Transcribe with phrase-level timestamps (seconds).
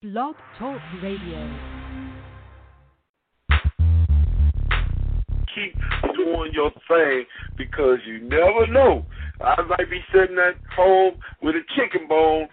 [0.00, 1.58] Blog Talk Radio.
[5.52, 5.74] Keep
[6.14, 7.24] doing your thing
[7.56, 9.04] because you never know.
[9.40, 12.46] I might be sitting at home with a chicken bone,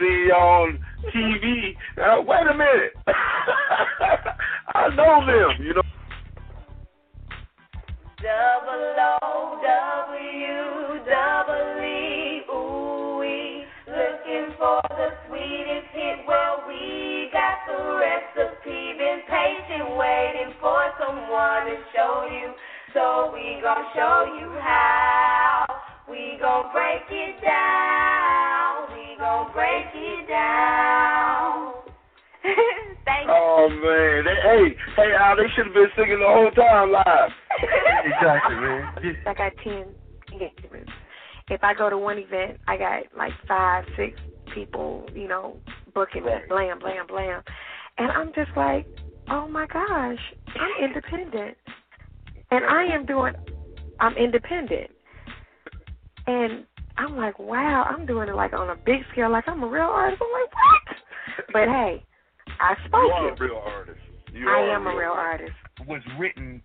[0.00, 0.80] see y'all on
[1.14, 1.76] TV.
[1.96, 2.94] Now, uh, wait a minute.
[4.74, 5.82] I know them, you know.
[8.20, 11.87] Double O W double E ooh wee.
[11.87, 11.87] Looking
[14.58, 16.26] for the sweetest hit.
[16.26, 18.98] Well, we got the recipe.
[18.98, 22.52] Been patient, waiting for someone to show you.
[22.92, 25.64] So we gon' show you how.
[26.10, 28.90] We gon' break it down.
[28.90, 31.74] We gon' break it down.
[33.06, 33.34] Thank you.
[33.34, 37.30] Oh man, they, hey, hey, Al, they should have been singing the whole time live.
[38.04, 38.92] exactly, man.
[39.26, 39.94] I got ten
[40.32, 40.90] engagements.
[41.50, 44.18] If I go to one event, I got like five, six
[44.54, 45.56] people, you know,
[45.94, 47.42] booking me, blam, blam, blam,
[47.98, 48.86] and I'm just like,
[49.30, 50.18] oh my gosh,
[50.58, 51.56] I'm independent,
[52.50, 53.32] and I am doing,
[54.00, 54.90] I'm independent,
[56.26, 56.64] and
[56.98, 59.82] I'm like, wow, I'm doing it like on a big scale, like I'm a real
[59.84, 60.20] artist.
[60.20, 61.52] I'm like, what?
[61.52, 62.04] But hey,
[62.60, 63.40] I spoke You are it.
[63.40, 63.98] a real artist.
[64.32, 65.52] You I am a real artist.
[65.86, 66.60] was written,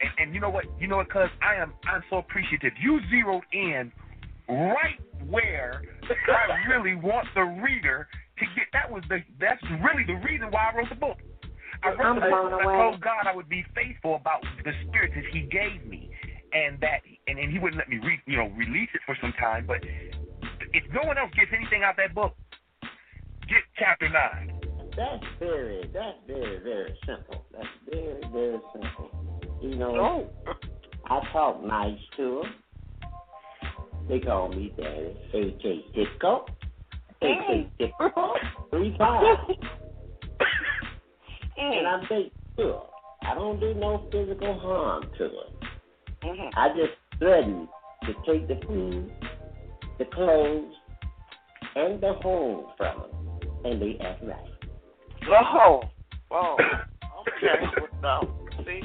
[0.00, 0.64] and, and you know what?
[0.80, 1.10] You know what?
[1.10, 2.72] Cause I am, I'm so appreciative.
[2.80, 3.92] You zeroed in
[4.48, 5.82] right where
[6.28, 8.66] I really want the reader to get.
[8.72, 9.18] That was the.
[9.40, 11.18] That's really the reason why I wrote the book.
[11.82, 12.60] I wrote I'm the book.
[12.60, 16.10] I told God I would be faithful about the spirit that He gave me,
[16.52, 19.32] and that, and, and He wouldn't let me, re, you know, release it for some
[19.40, 19.66] time.
[19.66, 19.78] But
[20.72, 22.34] if no one else gets anything out of that book,
[23.48, 24.60] get chapter nine.
[24.96, 27.44] That's very, that's very, very simple.
[27.52, 29.10] That's very, very simple.
[29.60, 30.30] You know, No.
[31.06, 32.54] I talk nice to them.
[34.08, 35.16] They call me Daddy.
[35.32, 36.46] AK Disco.
[37.22, 38.34] AK Disco.
[38.70, 39.38] Three times.
[41.56, 42.86] And I make sure
[43.22, 45.70] I don't do no physical harm to them.
[46.22, 46.58] Mm-hmm.
[46.58, 47.68] I just threaten
[48.02, 49.12] to take the food,
[49.98, 50.72] the clothes,
[51.76, 53.50] and the home from them.
[53.64, 54.36] And they act right.
[55.30, 55.80] Oh,
[56.30, 56.56] oh,
[57.20, 57.66] okay.
[58.02, 58.80] Well, no, see,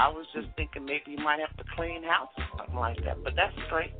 [0.00, 3.22] I was just thinking maybe you might have to clean house or something like that,
[3.22, 3.92] but that's straight.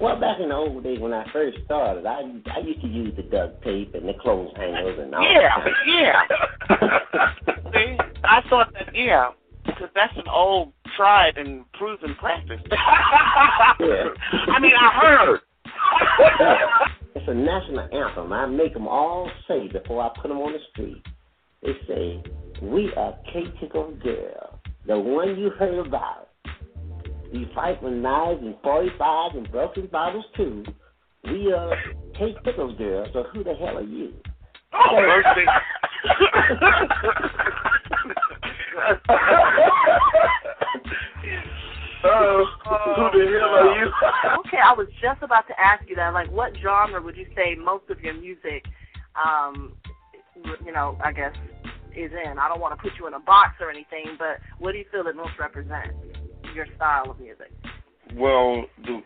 [0.00, 2.22] Well, back in the old days when I first started, I
[2.54, 5.22] I used to use the duct tape and the clothes hangers and all.
[5.22, 5.50] Yeah,
[5.86, 6.22] yeah.
[7.74, 9.30] See, I thought that, yeah,
[9.66, 12.60] because that's an old, tried and proven practice.
[13.80, 14.08] Yeah.
[14.48, 15.40] I mean, I heard.
[17.14, 18.32] It's a national anthem.
[18.32, 21.02] I make them all say before I put them on the street.
[21.62, 22.22] They say,
[22.62, 24.57] "We are K Tickle Girl,
[24.88, 26.30] the one you heard about.
[27.32, 30.64] We fight with knives and 45s and broken bottles too.
[31.24, 31.76] We are
[32.18, 33.06] K Tickle Girl.
[33.12, 34.14] So who the hell are you?"
[34.72, 35.44] Oh, mercy.
[42.04, 42.46] Oh,
[43.12, 43.92] who the hell are you?
[44.40, 46.14] okay, I was just about to ask you that.
[46.14, 48.64] Like, what genre would you say most of your music,
[49.22, 49.74] um,
[50.64, 51.34] you know, I guess,
[51.98, 52.38] is in?
[52.38, 54.84] I don't want to put you in a box or anything, but what do you
[54.90, 55.94] feel it most represents
[56.54, 57.50] your style of music?
[58.14, 59.02] Well, the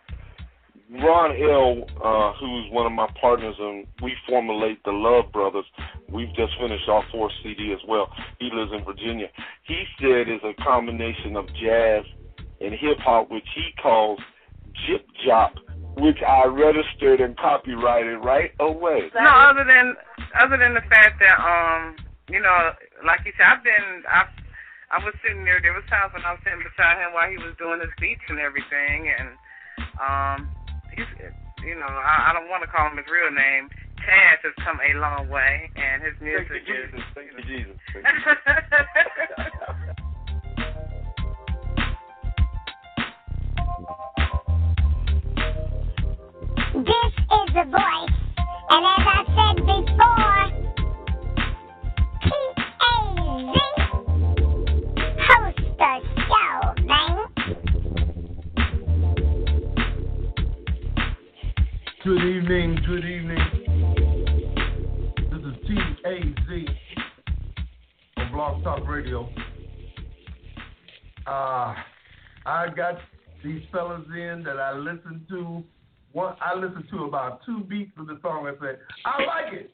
[1.00, 5.64] Ron L, uh, who's one of my partners, and we formulate the Love Brothers.
[6.10, 8.12] We've just finished our fourth CD as well.
[8.38, 9.28] He lives in Virginia.
[9.64, 12.04] He said it's a combination of jazz
[12.60, 14.20] and hip hop, which he calls
[14.86, 15.53] Jip Jop,
[15.97, 19.10] which I registered and copyrighted right away.
[19.14, 19.97] No, other than
[20.38, 21.97] other than the fact that um,
[22.32, 22.72] you know,
[23.04, 24.32] like you said, I've been I've
[24.93, 25.60] I was sitting there.
[25.60, 28.25] There was times when I was sitting beside him while he was doing his beats
[28.28, 29.37] and everything, and
[30.00, 30.48] um,
[30.97, 31.09] he's
[31.65, 33.69] you know I, I don't want to call him his real name.
[34.04, 36.91] Taz has come a long way, and his Thank music you, is.
[36.92, 37.04] Jesus.
[37.15, 37.76] Thank you, Jesus.
[37.92, 38.32] Thank you.
[46.82, 48.16] This is the voice,
[48.72, 50.61] and as I said before,
[62.04, 63.39] Good evening, good evening.
[65.30, 66.66] This is T-A-Z
[68.16, 69.28] on Blog Talk Radio.
[71.27, 71.74] Uh,
[72.47, 72.97] I got
[73.44, 75.65] these fellas in that I listened to.
[76.12, 78.47] One, I listened to about two beats of the song.
[78.47, 79.72] I said, I like it.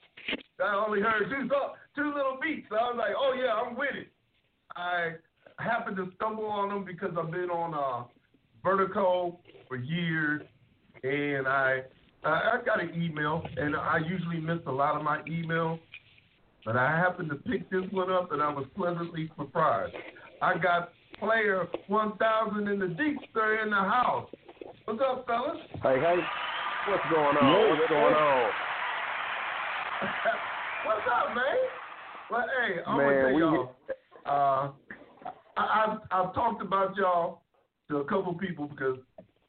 [0.62, 2.66] I only heard two, so- two little beats.
[2.70, 4.08] So I was like, oh yeah, I'm with it.
[4.76, 5.14] I
[5.58, 8.06] happened to stumble on them because I've been on uh,
[8.62, 10.42] Vertigo for years,
[11.02, 11.82] and I
[12.22, 15.80] I I got an email, and I usually miss a lot of my emails.
[16.64, 19.94] but I happened to pick this one up and I was pleasantly surprised.
[20.42, 24.28] I got player 1000 in the Deekster in the house.
[24.84, 25.58] What's up, fellas?
[25.82, 26.16] Hey, hey,
[26.88, 27.52] what's going on?
[27.52, 28.50] Yo, what's going on?
[30.86, 31.77] What's up, man?
[32.30, 33.76] Well, hey, I'm Man, gonna tell y'all.
[34.26, 34.70] Uh,
[35.56, 37.40] I, I've I've talked about y'all
[37.88, 38.98] to a couple people because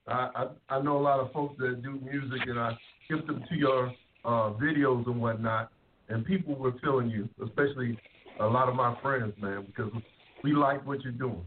[0.07, 0.29] I,
[0.69, 2.77] I I know a lot of folks that do music and I
[3.09, 3.87] give them to your
[4.23, 5.71] uh, videos and whatnot,
[6.07, 7.97] and people were feeling you, especially
[8.39, 9.91] a lot of my friends, man, because
[10.43, 11.43] we like what you're doing.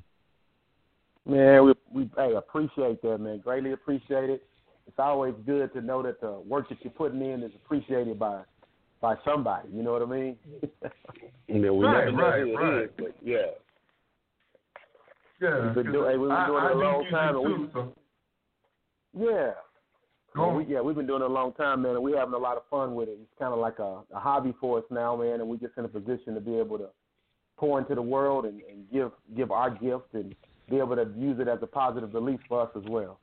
[1.26, 3.40] Man, we we hey appreciate that, man.
[3.42, 4.42] Greatly appreciate it.
[4.86, 8.42] It's always good to know that the work that you're putting in is appreciated by
[9.02, 9.68] by somebody.
[9.70, 10.36] You know what I mean?
[11.48, 12.82] Yeah, we Right, never right, who right.
[12.84, 13.36] is, but yeah.
[15.40, 17.36] Yeah, We've been 'cause doing- hey, we've been I, doing it I a long time,
[17.36, 17.94] and too, we- so
[19.12, 19.52] Yeah.
[20.34, 22.32] Go Yeah, we, yeah, we've been doing it a long time, man, and we're having
[22.32, 23.18] a lot of fun with it.
[23.20, 25.84] It's kind of like a, a hobby for us now, man, and we're just in
[25.84, 26.88] a position to be able to
[27.58, 30.34] pour into the world and, and give give our gift and
[30.70, 33.18] be able to use it as a positive release for us as well.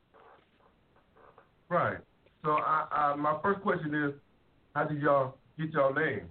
[1.68, 1.98] Right.
[2.44, 4.12] So I, I, my first question is,
[4.74, 6.28] how did y'all get y'all names?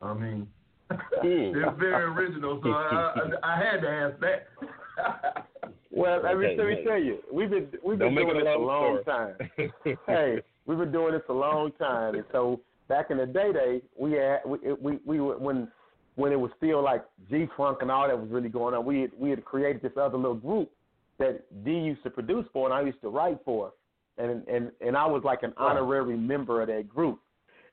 [0.00, 0.46] I mean,
[0.90, 0.96] hmm.
[1.22, 5.44] they're very original, so I, I, I had to ask that.
[5.90, 8.46] Well, let me Okay, let me tell you, we've been we've been Don't doing this
[8.46, 9.72] a a long long story.
[9.86, 9.96] time.
[10.06, 13.82] hey, we've been doing this a long time, and so back in the day, day
[13.98, 15.68] we had we we, we when
[16.16, 18.84] when it was still like G Funk and all that was really going on.
[18.84, 20.70] We had, we had created this other little group
[21.18, 23.72] that D used to produce for, and I used to write for,
[24.18, 27.18] and and and I was like an honorary member of that group,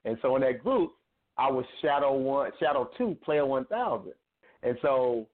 [0.05, 0.93] and so in that group,
[1.37, 4.13] I was Shadow One, Shadow Two, Player One Thousand,
[4.63, 5.27] and so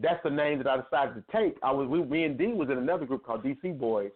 [0.00, 1.56] that's the name that I decided to take.
[1.62, 4.10] I was we me and D was in another group called DC Boys,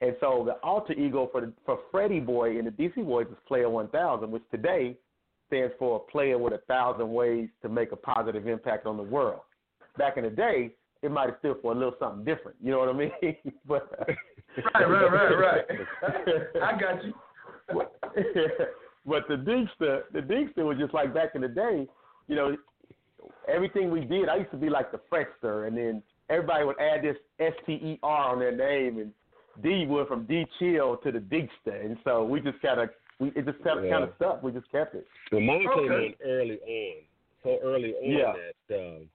[0.00, 3.36] and so the alter ego for the for Freddie Boy in the DC Boys is
[3.46, 4.96] Player One Thousand, which today
[5.48, 9.02] stands for a player with a thousand ways to make a positive impact on the
[9.02, 9.40] world.
[9.98, 10.70] Back in the day,
[11.02, 12.56] it might have stood for a little something different.
[12.62, 13.10] You know what I mean?
[13.66, 13.90] but
[14.74, 15.64] right, right, right, right.
[16.62, 17.12] I got you.
[19.06, 21.86] but the Deekster, the Deekster was just like back in the day.
[22.28, 22.56] You know,
[23.48, 27.02] everything we did, I used to be like the Frexter, and then everybody would add
[27.02, 29.12] this S T E R on their name, and
[29.62, 32.90] D went from D Chill to the Deekster, and so we just kind of,
[33.20, 33.90] we it just kind of Yeah.
[33.92, 34.42] kind of stuck.
[34.42, 35.06] We just kept it.
[35.30, 36.06] Well, mine came Okay.
[36.06, 37.02] on early on,
[37.42, 38.32] so early on Yeah.
[38.68, 39.08] that um,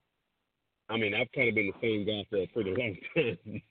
[0.89, 3.61] I mean I've kind of been the same guy for a pretty long time.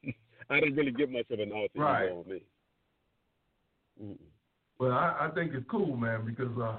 [0.51, 2.07] I didn't really get much of an alter Right.
[2.07, 2.43] ego on me.
[4.03, 4.17] Mm-mm.
[4.79, 6.77] Well, I, I think it's cool, man, because uh,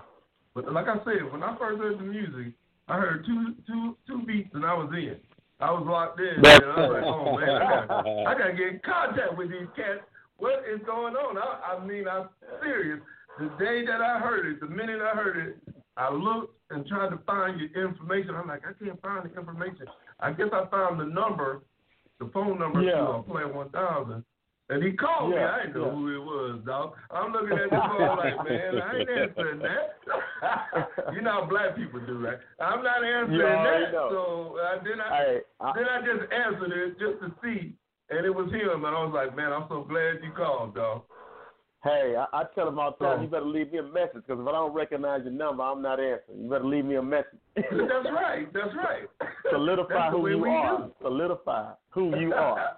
[0.55, 2.53] but like I said, when I first heard the music,
[2.87, 5.17] I heard two two two beats and I was in.
[5.61, 8.53] I was locked in, That's and I was like, oh man, I gotta, I gotta
[8.53, 9.99] get in contact with these cats.
[10.37, 11.37] What is going on?
[11.37, 12.29] I, I mean, I'm
[12.63, 13.01] serious.
[13.39, 17.09] The day that I heard it, the minute I heard it, I looked and tried
[17.09, 18.35] to find your information.
[18.35, 19.85] I'm like, I can't find the information.
[20.21, 21.61] I guess I found the number,
[22.19, 22.91] the phone number Yeah.
[22.95, 24.23] to uh, Play 1000.
[24.69, 25.37] And he called me.
[25.37, 25.95] I didn't know yeah.
[25.95, 26.93] who it was, dog.
[27.09, 29.97] I'm looking at the phone like, man, I ain't answering that.
[31.13, 32.41] you know how black people do that.
[32.61, 33.91] I'm not answering that.
[33.91, 34.09] know.
[34.11, 37.73] So uh, then I Hey, I, then I just answered it just to see,
[38.11, 38.85] and it was him.
[38.85, 41.01] And I was like, man, I'm so glad you called, dog.
[41.83, 44.39] hey, I, I tell him all the time, you better leave me a message because
[44.39, 46.43] if I don't recognize your number, I'm not answering.
[46.43, 47.41] You better leave me a message.
[47.55, 48.45] That's right.
[48.53, 49.09] That's right.
[49.49, 50.77] Solidify That's who you are.
[50.77, 50.93] do.
[51.01, 52.77] Solidify who you are.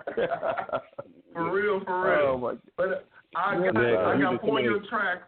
[1.33, 2.31] For real, for real.
[2.33, 2.95] Oh my But uh,
[3.35, 5.23] I got, man, I you got four of your tracks.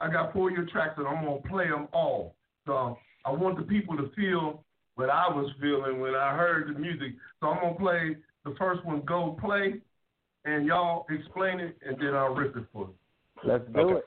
[0.00, 2.34] I got four of your tracks, and I'm gonna play them all.
[2.66, 4.64] So I want the people to feel
[4.96, 7.12] what I was feeling when I heard the music.
[7.40, 9.80] So I'm gonna play the first one, "Go Play,"
[10.44, 12.94] and y'all explain it, and then I'll rip it for you.
[13.44, 13.94] Let's do Okay.
[13.98, 14.04] it.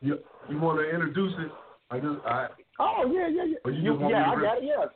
[0.00, 0.18] You,
[0.48, 1.52] you want to introduce it?
[1.90, 2.48] I just, I.
[2.78, 3.56] Oh yeah, yeah, yeah.
[3.64, 4.64] Oh, you You- yeah, I got it.
[4.64, 4.86] Yeah.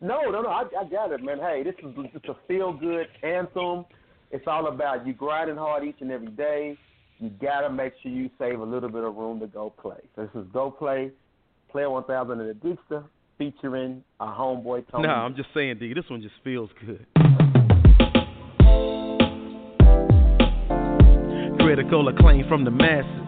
[0.00, 0.48] No, no, no.
[0.48, 1.38] I, I got it, man.
[1.38, 3.84] Hey, this is just a feel good anthem.
[4.30, 6.76] It's all about you grinding hard each and every day.
[7.18, 9.96] You gotta make sure you save a little bit of room to go play.
[10.14, 11.10] So this is Go Play,
[11.70, 13.02] Player 1000 in the Deekster,
[13.38, 15.08] featuring our homeboy Tony.
[15.08, 15.94] No, I'm just saying, D.
[15.94, 17.04] This one just feels good.
[21.58, 23.24] Critical acclaim from the masses.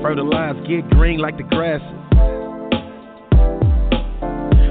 [0.00, 2.29] Fertilized, get green like the grasses.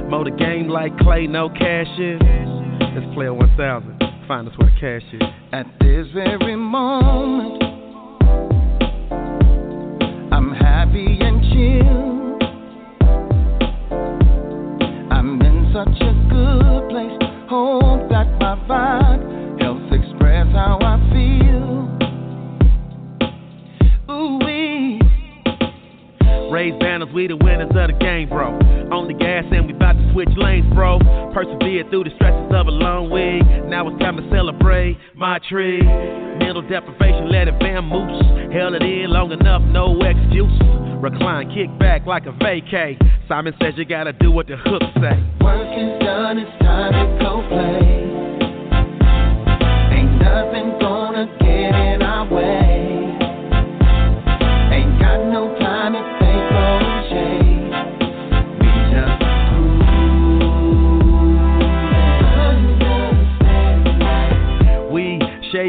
[0.09, 2.17] Mow the game like clay, no cash in.
[2.95, 3.99] Let's play 1000.
[4.27, 5.21] Find us where the cash is.
[5.53, 7.61] At this very moment,
[10.33, 12.39] I'm happy and chill.
[15.11, 17.17] I'm in such a good place.
[17.47, 19.08] Hope that my vibe
[26.59, 28.51] Raise banners, we the winners of the game, bro.
[28.91, 30.99] On the gas and we about to switch lanes, bro.
[31.31, 33.47] Persevere through the stresses of a long week.
[33.71, 35.79] Now it's time to celebrate my tree.
[35.79, 38.51] Mental deprivation, let it vamoose.
[38.51, 40.51] Held it in long enough, no excuse.
[40.99, 42.99] Recline, kick back like a vacay.
[43.29, 45.15] Simon says you gotta do what the hook say.
[45.39, 47.87] Work is done, it's time to go play.
[49.95, 51.48] Ain't nothing gonna get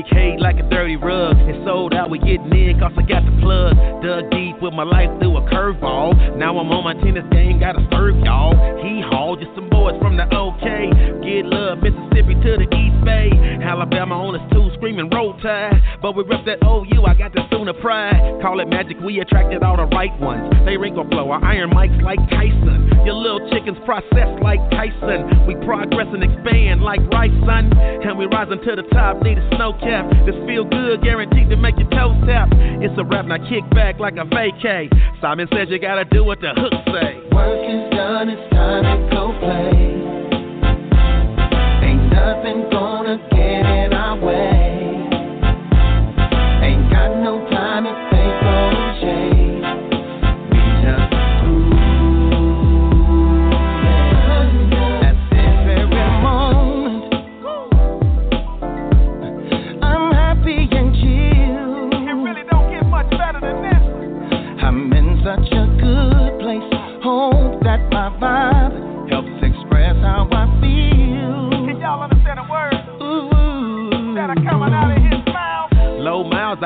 [0.00, 1.37] Shake hate like a dirty rug.
[1.45, 3.76] It's sold out, we getting in, cause I got the plug.
[4.00, 6.38] Dug deep with my life through a curveball.
[6.38, 8.57] Now I'm on my tennis game, gotta serve y'all.
[8.80, 10.88] He hauled just some boys from the OK.
[11.21, 13.28] Get love, Mississippi to the East Bay.
[13.61, 14.50] Alabama on roll
[15.43, 15.81] tide.
[16.01, 18.41] But we rep that OU, I got the sooner pride.
[18.41, 20.53] Call it magic, we attracted all the right ones.
[20.65, 22.91] They wrinkle flow, our iron mics like Tyson.
[23.05, 25.47] Your little chickens process like Tyson.
[25.47, 27.73] We progress and expand like rice, son.
[27.77, 30.09] And we rising to the top, need a snow cap.
[30.27, 32.49] This feel good, guaranteed to make your toes tap.
[32.81, 34.89] It's a rap, now kick back like a vacay.
[35.21, 37.21] Simon says you gotta do what the hook say.
[37.33, 39.91] Work is done, it's time to go play.
[41.89, 44.80] Ain't nothing gonna get in our way.
[47.00, 49.40] Got no time to think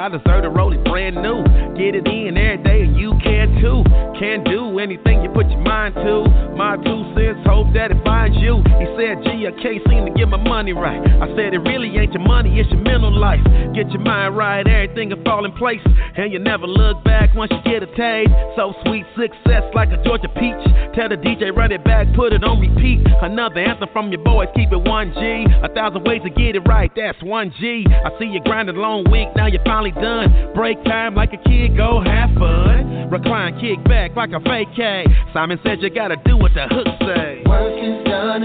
[0.05, 1.43] I deserve to roll it brand new.
[1.81, 3.81] Get it in every day, and you can too.
[4.19, 6.23] Can do anything you put your mind to.
[6.55, 8.63] My two cents, hope that it finds you.
[8.79, 11.03] He said, Gee, I can't seem to get my money right.
[11.03, 13.43] I said, It really ain't your money, it's your mental life.
[13.75, 15.83] Get your mind right, everything will fall in place.
[16.15, 18.31] And you never look back once you get a taste.
[18.55, 20.63] So sweet success like a Georgia peach.
[20.95, 23.03] Tell the DJ, run it back, put it on repeat.
[23.21, 25.65] Another anthem from your boys, keep it 1G.
[25.65, 27.91] A thousand ways to get it right, that's 1G.
[27.91, 30.55] I see you grinding long week, now you're finally done.
[30.55, 33.11] Break time like a kid, go have fun.
[33.11, 35.05] Recline, kick back like a vacay.
[35.33, 37.43] Simon said you gotta do what the hook say.
[37.47, 38.43] Work is done,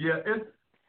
[0.00, 0.46] yeah, it's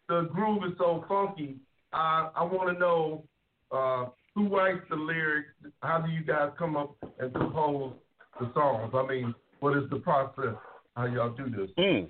[0.07, 1.57] the groove is so funky.
[1.91, 3.23] I I want to know
[3.71, 5.49] uh, who writes the lyrics.
[5.81, 7.93] How do you guys come up and compose
[8.39, 8.91] the songs?
[8.93, 10.55] I mean, what is the process?
[10.95, 11.69] How y'all do this?
[11.77, 12.07] Mm.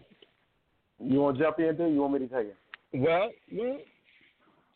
[1.00, 1.94] You want to jump in, dude?
[1.94, 2.54] You want me to tell you?
[2.94, 3.80] Well, well,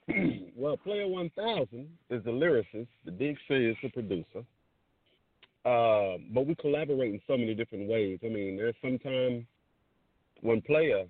[0.55, 2.87] well, Player 1000 is the lyricist.
[3.05, 4.43] The Big C is the producer.
[5.65, 8.19] Uh, but we collaborate in so many different ways.
[8.23, 9.45] I mean, there's sometimes
[10.41, 11.05] when Player,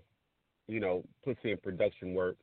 [0.67, 2.38] you know, puts in production work,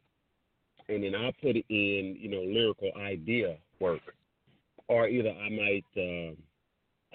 [0.88, 4.00] and then I put it in, you know, lyrical idea work,
[4.88, 6.34] or either I might uh,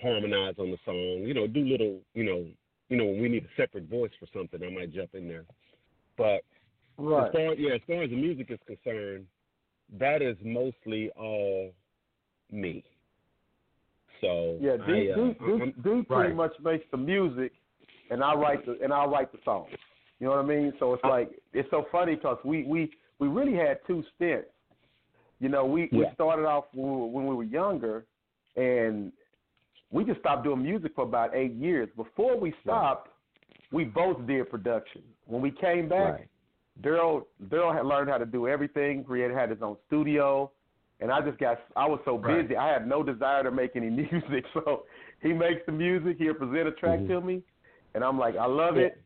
[0.01, 2.45] harmonize on the song, you know, do little, you know,
[2.89, 5.45] you know, when we need a separate voice for something, I might jump in there.
[6.17, 6.41] But
[6.97, 7.27] Right.
[7.27, 9.27] as far, yeah, as far as the music is concerned,
[9.99, 11.71] that is mostly all
[12.51, 12.83] me.
[14.21, 17.53] So Yeah, D, I, uh, D, D, I'm- D pretty much makes the music,
[18.09, 19.69] and I write the and I write the songs.
[20.19, 20.73] You know what I mean?
[20.79, 24.47] So it's like it's so funny because we we we really had two stints.
[25.39, 28.05] You know, we we started off when we, were- when we were younger,
[28.55, 29.11] and
[29.91, 31.87] we just stopped doing music for about eight years.
[31.95, 33.09] Before we stopped,
[33.71, 35.03] we both did production.
[35.25, 36.27] When we came back, Right.
[36.81, 39.03] Daryl Daryl had learned how to do everything.
[39.03, 40.51] Created had his own studio,
[40.99, 42.41] and I just got I was so Right.
[42.41, 42.57] busy.
[42.57, 44.45] I had no desire to make any music.
[44.55, 44.85] So
[45.21, 46.17] he makes the music.
[46.17, 47.07] He'll present a track Mhm.
[47.09, 47.43] to me,
[47.93, 48.99] and I'm like, I love it.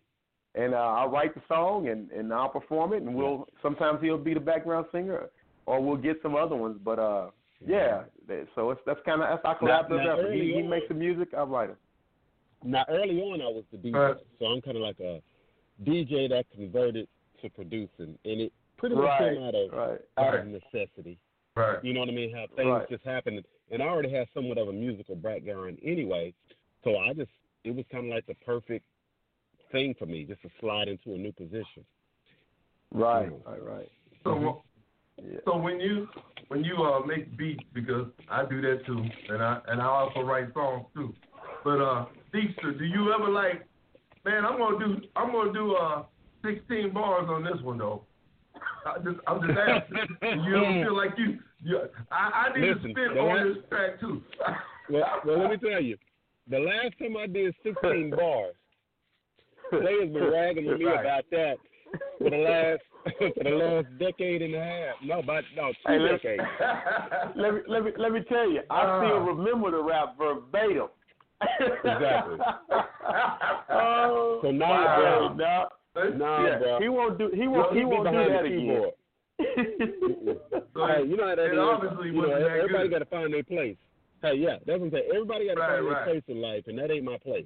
[0.53, 4.17] And uh, I'll write the song and, and I'll perform it, and we'll sometimes he'll
[4.17, 5.29] be the background singer,
[5.65, 6.77] or we'll get some other ones.
[6.83, 7.29] But uh,
[7.65, 8.03] yeah,
[8.55, 10.33] so it's that's kind of that's our Now- collaborative now effort.
[10.33, 11.77] He, he makes the music, I write it.
[12.63, 14.17] Now, early on, I was the DJ, Right.
[14.39, 15.21] so I'm kind of like a
[15.83, 17.07] DJ that converted
[17.41, 19.99] to producing, and it pretty much Right, came out of right.
[20.17, 20.39] out Right.
[20.41, 21.17] of necessity.
[21.55, 21.83] Right.
[21.83, 22.33] You know what I mean?
[22.35, 22.89] How things Right.
[22.89, 26.33] just happen, and I already had somewhat of a musical background anyway,
[26.83, 27.31] so I just
[27.63, 28.85] it was kind of like the perfect
[29.71, 31.85] thing for me, just to slide into a new position.
[32.93, 33.45] Right, Mm.
[33.45, 33.91] right, right.
[34.23, 34.63] So,
[35.17, 35.39] Yeah.
[35.45, 36.07] so when you
[36.49, 40.21] when you uh make beats because I do that too, and I and I also
[40.21, 41.13] write songs too.
[41.63, 43.65] But uh, Deekster, do you ever like,
[44.25, 44.45] man?
[44.45, 46.03] I'm gonna do I'm gonna do uh
[46.43, 48.03] 16 bars on this one though.
[48.85, 49.97] I just I'm just asking.
[50.43, 51.39] you don't feel like you?
[51.63, 51.79] you
[52.11, 54.21] I, I need Listen, to spit on this track too.
[54.89, 55.97] Well, well, let me tell you,
[56.49, 58.55] the last time I did 16 bars,
[59.71, 60.99] they has been ragging on me Right.
[61.01, 61.55] about that
[62.19, 62.81] for the last
[63.17, 64.95] for the last decade and a half.
[65.03, 66.43] No, about no two Hey, decades.
[67.35, 68.99] let me let me let me tell you, I Uh.
[69.05, 70.89] still remember the rap verbatim.
[71.59, 72.37] Exactly.
[73.71, 75.33] oh, So now, wow.
[75.35, 76.79] bro, no, Nah, yeah, bro.
[76.79, 78.91] he won't do he won't He he won't do that the again.
[80.73, 81.59] So hey, you know how that it is.
[81.59, 83.75] obviously You know, everybody got to find their place.
[84.21, 85.09] Hey, yeah, that's what I'm saying.
[85.13, 86.05] Everybody got to Right, find right.
[86.05, 87.45] their place in life, and that ain't my place.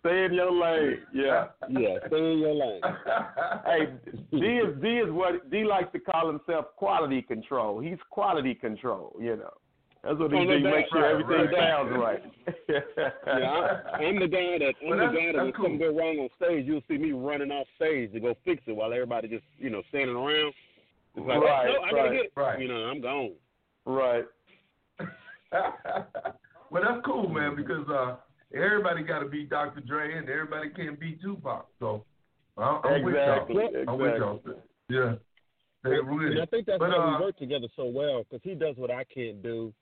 [0.00, 0.98] Stay in your lane.
[1.14, 1.46] Yeah.
[1.70, 2.80] Yeah, stay in your lane.
[3.66, 3.88] hey,
[4.32, 7.80] D is D is what D likes to call himself quality control.
[7.80, 9.52] He's quality control, you know.
[10.04, 10.60] That's what he Oh, do.
[10.60, 11.70] Make sure Right, everything right.
[11.70, 12.22] sounds right.
[12.68, 15.64] Yeah, I, I'm the guy that I'm Well, the guy that when cool.
[15.64, 18.72] something go wrong on stage, you'll see me running off stage to go fix it
[18.76, 20.52] while everybody just you know standing around.
[21.16, 22.32] It's like, Right, no, I gotta right, get it.
[22.36, 22.60] right.
[22.60, 23.32] You know, I'm gone.
[23.86, 24.24] right.
[26.70, 28.16] well, that's cool, man, because uh,
[28.54, 29.80] everybody got to beat Dr.
[29.80, 31.66] Dre and everybody can't beat Tupac.
[31.80, 32.04] So
[32.56, 33.84] I'm, I'm Exactly, with y'all.
[33.88, 34.42] I'm with y'all.
[34.88, 35.14] Yeah.
[35.84, 38.54] They with I think that's But, why uh, we work together so well because he
[38.54, 39.72] does what I can't do,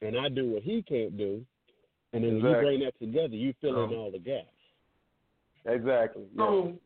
[0.00, 1.44] and I do what he can't do,
[2.12, 4.46] and then when you bring that together, you fill in Um, all the gaps.
[5.66, 6.22] Exactly.
[6.34, 6.44] Yeah.
[6.44, 6.78] So,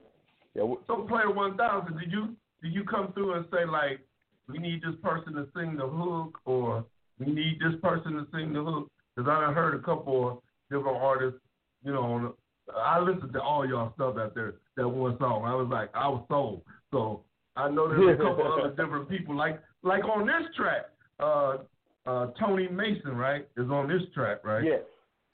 [0.55, 4.01] yeah, we- so Player One Thousand, did you do you come through and say like,
[4.49, 6.87] we need this person to sing the hook, or
[7.19, 8.91] we need this person to sing the hook?
[9.15, 10.39] Because I done heard a couple of
[10.73, 11.41] different artists,
[11.85, 12.35] you know.
[12.77, 14.55] I listened to all y'all stuff out there.
[14.77, 16.63] That one song, I was like, I was sold.
[16.93, 17.23] So
[17.57, 20.87] I know there's a couple other different people, like like on this track,
[21.21, 21.59] uh,
[22.07, 24.65] uh, Tony Mason, right, is on this track, right?
[24.65, 24.81] Yes.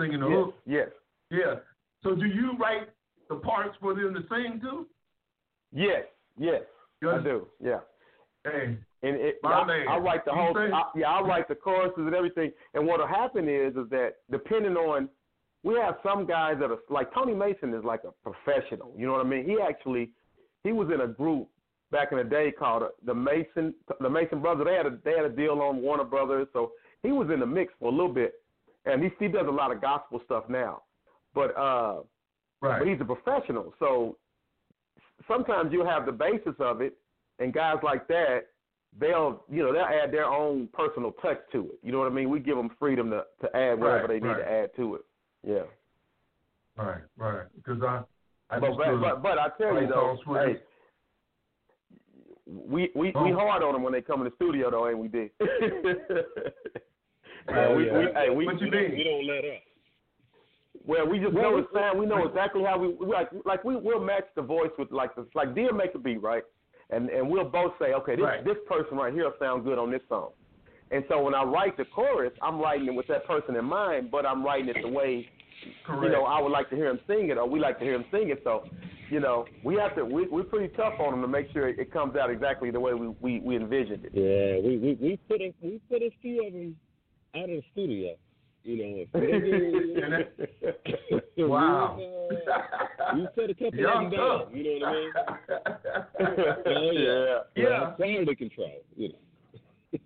[0.00, 0.36] Singing the Yes.
[0.36, 0.54] hook.
[0.66, 0.88] Yes.
[1.30, 1.54] Yeah.
[2.02, 2.88] So do you write
[3.28, 4.86] the parts for them to sing too?
[5.72, 6.04] Yes.
[6.38, 6.62] Yes.
[7.02, 7.46] I do.
[7.62, 7.80] Yeah.
[8.44, 9.84] Hey, And it, My I.
[9.94, 10.56] I write the whole.
[10.56, 12.50] I, yeah, I write the choruses and everything.
[12.74, 15.08] And what'll happen is, is that depending on,
[15.64, 18.92] we have some guys that are like Tony Mason is like a professional.
[18.96, 19.44] You know what I mean?
[19.44, 20.10] He actually,
[20.64, 21.48] he was in a group
[21.90, 24.66] back in the day called uh, the Mason, the Mason Brothers.
[24.66, 27.46] They had a they had a deal on Warner Brothers, so he was in the
[27.46, 28.34] mix for a little bit.
[28.84, 30.82] And he he does a lot of gospel stuff now,
[31.34, 32.00] but uh,
[32.60, 32.78] right.
[32.78, 33.74] but he's a professional.
[33.78, 34.16] So
[35.26, 36.96] sometimes you'll have the basis of it,
[37.38, 38.46] and guys like that,
[38.98, 41.78] they'll you know they'll add their own personal touch to it.
[41.82, 42.30] You know what I mean?
[42.30, 44.38] We give them freedom to to add whatever Right, they need right.
[44.38, 45.02] to add to it.
[45.48, 45.62] Yeah.
[46.76, 47.46] Right, right.
[47.56, 48.02] Because I,
[48.50, 50.56] I But just but, but but I tell you though, songs for them.
[50.56, 50.60] hey,
[52.46, 53.34] we we we Oh.
[53.34, 55.08] hard on them when they come in the studio though, ain't we?
[55.08, 55.30] D?
[57.50, 57.98] Oh, we, yeah.
[57.98, 58.98] we, hey, we, What you We don't- mean?
[58.98, 59.62] We don't let up.
[60.86, 61.98] Well, we just Well, know we- the sound.
[61.98, 63.30] We know exactly how we we like.
[63.46, 66.42] Like we we'll match the voice with like the like Deal make a beat right,
[66.90, 68.44] and and we'll both say, okay, this Right.
[68.44, 70.32] this person right here sounds good on this song.
[70.90, 74.10] And so when I write the chorus, I'm writing it with that person in mind,
[74.10, 75.26] but I'm writing it the way
[75.84, 76.04] Correct.
[76.04, 77.94] you know I would like to hear him sing it, or we like to hear
[77.94, 78.40] him sing it.
[78.44, 78.64] So,
[79.10, 81.78] you know, we have to we we're pretty tough on him to make sure it,
[81.78, 84.12] it comes out exactly the way we we, we envisioned it.
[84.14, 86.76] Yeah, we we we put a we put a few of them
[87.36, 88.14] out of the studio.
[88.64, 89.20] You know, if they
[91.12, 91.96] And did- wow.
[91.96, 94.56] we, uh, we set a couple Y'all of them down.
[94.56, 95.12] You know what I mean?
[96.76, 97.38] Oh, yeah.
[97.62, 97.90] Yeah.
[97.92, 98.82] Quality control.
[98.96, 99.08] You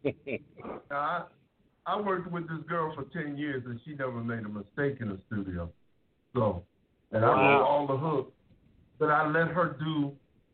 [0.04, 0.12] know.
[0.90, 1.22] I,
[1.86, 5.08] I worked with this girl for 10 years, and she never made a mistake in
[5.08, 5.70] the studio.
[6.34, 6.64] So,
[7.10, 8.32] and I wrote all the hooks,
[8.98, 10.12] but I let her do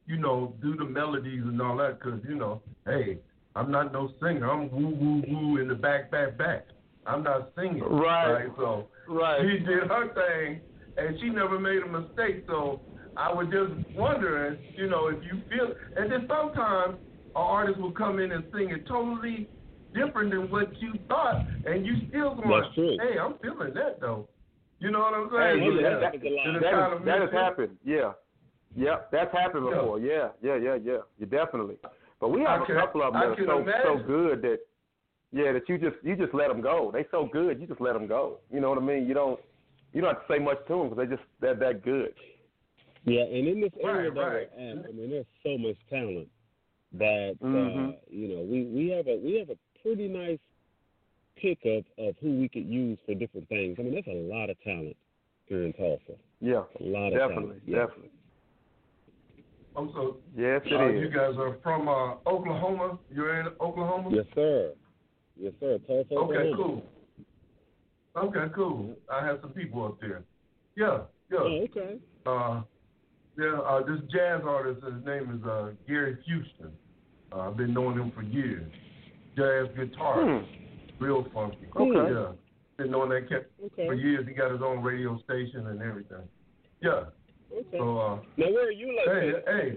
[0.08, 3.18] you know, do the melodies and all that because you know, hey,
[3.54, 4.50] I'm not no singer.
[4.50, 6.64] I'm woo woo woo in the back, back, back.
[7.06, 7.84] I'm not singing.
[7.84, 8.48] Right.
[8.56, 9.40] So Right.
[9.42, 10.60] she did her thing,
[10.96, 12.44] and she never made a mistake.
[12.46, 12.80] So
[13.16, 17.00] I was just wondering, you know, if you feel, and then sometimes an
[17.34, 19.48] artist will come in and sing it totally
[19.94, 22.96] different than what you thought, and you still going, That's true.
[23.00, 24.28] hey, I'm feeling that though.
[24.80, 25.78] You know what I'm Hey, saying?
[25.80, 27.76] yeah, that, that, it is that, kind is, of that has happened.
[27.84, 28.12] Yeah.
[28.76, 29.98] Yep, that's happened before.
[29.98, 30.98] Yeah, yeah, yeah, yeah.
[31.18, 31.76] You definitely.
[32.20, 34.42] But we have I can- a couple of them that are can so so good
[34.42, 34.58] that
[35.32, 36.90] yeah, that you just you just let them go.
[36.92, 38.38] They so good, you just let them go.
[38.52, 39.06] You know what I mean?
[39.08, 39.40] You don't
[39.92, 42.14] you don't have to say much to them because they just they're that good.
[43.04, 44.48] Yeah, and in this area Right, that right.
[44.56, 46.28] we're at, I mean, there's so much talent
[46.92, 47.88] that Mhm.
[47.88, 50.38] uh, you know we we have a we have a pretty nice
[51.40, 53.76] pick of of who we could use for different things.
[53.78, 54.96] I mean, that's a lot of talent
[55.46, 56.18] here in Tulsa.
[56.40, 57.62] Yeah, A lot of definitely, talent.
[57.66, 57.78] Yeah.
[57.86, 58.10] definitely.
[59.74, 61.00] Also, Yes, it uh, is.
[61.00, 62.98] you guys are from uh, Oklahoma.
[63.14, 64.10] You're in Oklahoma.
[64.12, 64.72] Yes, sir.
[65.40, 65.78] Yes, sir.
[65.86, 66.56] Tulsa, Okay, Oklahoma.
[66.56, 68.24] cool.
[68.24, 68.96] Okay, cool.
[69.12, 70.24] I have some people up there.
[70.76, 71.38] Yeah, yeah.
[71.40, 71.98] Oh, okay.
[72.26, 72.62] Uh,
[73.38, 76.72] yeah, uh, this jazz artist, his name is uh, Gary Houston.
[77.32, 78.68] Uh, I've been knowing him for years.
[79.38, 80.42] Jazz guitar,
[80.98, 81.66] real funky.
[81.76, 82.12] Okay.
[82.12, 82.32] Yeah,
[82.76, 83.86] been knowing that cat Okay.
[83.86, 84.26] for years.
[84.26, 86.26] He got his own radio station and everything.
[86.82, 87.04] Yeah.
[87.56, 87.78] Okay.
[87.78, 89.44] So, uh, Now, where are you located?
[89.46, 89.76] hey, hey,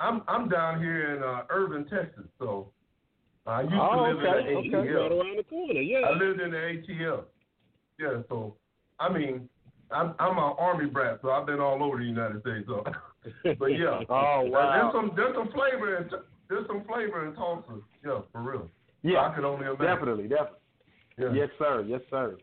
[0.00, 2.24] I'm I'm down here in uh, Irving, Texas.
[2.38, 2.70] So
[3.46, 4.88] I used Oh, to live okay, in the okay.
[4.88, 5.10] ATL.
[5.10, 5.80] Right around the corner.
[5.80, 5.98] Yeah.
[6.06, 7.24] I lived in the ATL.
[8.00, 8.56] Yeah, so
[8.98, 9.46] I mean,
[9.90, 12.64] I'm I'm an army brat, so I've been all over the United States.
[12.66, 12.82] So,
[13.58, 14.72] but yeah, Oh Uh, wow.
[14.72, 16.08] there's some there's some flavor in
[16.52, 17.80] there's some flavor in Tulsa.
[18.04, 18.68] Yeah, for real.
[19.02, 19.84] Yeah, I could only imagine.
[19.86, 20.58] definitely, definitely.
[21.18, 21.32] Yeah.
[21.34, 21.84] Yes, sir.
[21.86, 22.36] Yes, sir.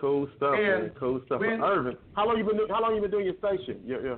[0.00, 0.90] Cool stuff, And man.
[0.98, 1.40] Cool stuff.
[1.40, 3.80] when- Irvin, how long you been how long you been doing your station?
[3.84, 4.16] Yeah, yeah.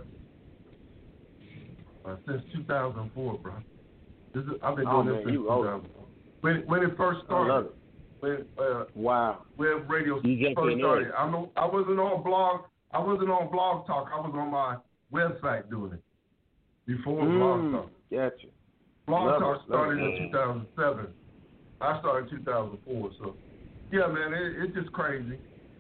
[2.05, 3.53] Uh, since 2004, bro.
[4.33, 6.07] This is, I've been Oh, doing man, this since 2004.
[6.41, 8.49] When when it first I love started, it.
[8.57, 9.43] when uh, Wow.
[9.57, 11.13] web radio first started.
[11.17, 12.63] I know I wasn't on blog.
[12.93, 14.09] I wasn't on Blog Talk.
[14.15, 14.77] I was on my
[15.13, 16.03] website doing it
[16.87, 17.91] before Blog Mm, Talk.
[18.11, 18.47] gotcha.
[19.07, 20.23] Blog Talk started it.
[20.23, 21.07] in 2007.
[21.81, 23.11] I started in 2004.
[23.19, 23.37] So,
[23.92, 25.38] yeah, man, it, it's just crazy.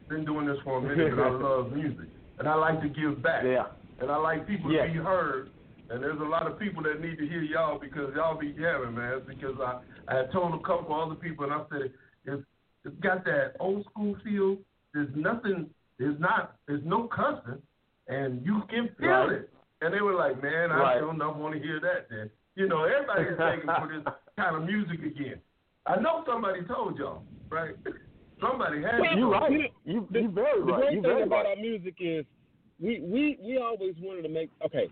[0.08, 2.06] Been doing this for a minute, and I love music,
[2.38, 3.44] and I like to give back.
[3.44, 3.66] Yeah.
[4.00, 4.86] And I like people Yeah.
[4.86, 5.50] to be heard.
[5.88, 8.94] And there's a lot of people that need to hear y'all because y'all be jamming,
[8.94, 9.22] man.
[9.26, 11.92] Because I, I had told a couple other people, and I said,
[12.24, 12.42] it's,
[12.84, 14.58] it's got that old school feel.
[14.92, 17.62] There's nothing, there's not, there's no cussing,
[18.08, 19.32] and you can feel Right.
[19.32, 19.50] it.
[19.80, 21.02] And they were like, man, I Right.
[21.02, 22.30] enough want to hear that then.
[22.56, 25.40] You know, everybody's begging for this kind of music again.
[25.86, 27.76] I know somebody told y'all, right?
[28.40, 29.16] Somebody had Well.
[29.16, 29.50] You right.
[29.50, 30.80] You know, You the, very the right.
[30.80, 31.56] great thing very about right.
[31.56, 32.26] our music is
[32.78, 34.88] we we we always wanted to make okay.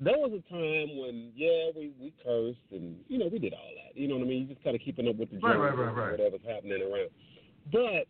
[0.00, 3.70] There was a time when yeah we we cursed and you know we did all
[3.84, 3.96] that.
[4.00, 4.42] You know what I mean?
[4.48, 6.10] You just kind of keeping up with the Right, right, right, right.
[6.12, 7.10] whatever's happening around.
[7.70, 8.06] But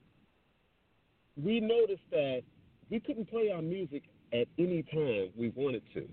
[1.43, 2.43] we noticed that
[2.91, 6.09] we couldn't play our music at any time we wanted to.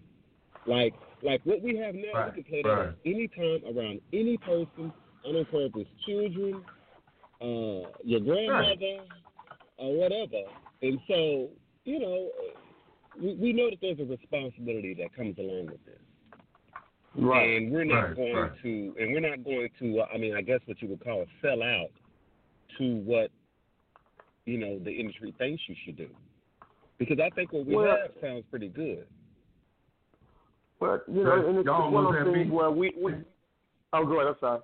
[0.67, 0.93] Like
[1.25, 2.87] like what we have now, Right, we can play that right.
[2.89, 4.93] at any time around any person.
[5.27, 6.63] I don't care if it's children,
[7.41, 9.03] uh, your grandmother,
[9.77, 10.43] or whatever.
[10.83, 11.49] And so,
[11.83, 12.29] you know,
[13.19, 15.99] we, we know that there's a responsibility that comes along with this.
[17.17, 17.57] Right.
[17.57, 18.51] And we're not Right, going right.
[18.61, 20.01] to, and we're not going to.
[20.01, 21.89] Uh, I mean, I guess what you would call a sell out
[22.77, 23.31] to what
[24.45, 26.09] you know the industry thinks you should do.
[26.99, 29.07] Because I think what we Well- have sounds pretty good.
[30.79, 31.45] But you know, Right.
[31.45, 33.13] and it's, Y'all one of almost those things me- where we, we
[33.93, 34.27] Oh, go ahead.
[34.27, 34.59] I'm sorry.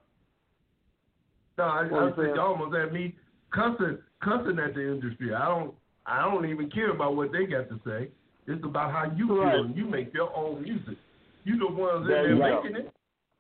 [1.58, 2.36] No, I, What I you said saying?
[2.36, 3.15] y'all almost had me
[3.52, 5.34] cussing, cussing at the industry.
[5.34, 5.74] I don't,
[6.06, 8.10] I don't even care about what they got to say.
[8.47, 9.56] It's about how you Right.
[9.56, 9.65] feel.
[9.65, 10.97] and You make your own music.
[11.43, 12.63] You the ones There in you there go.
[12.63, 12.93] making it.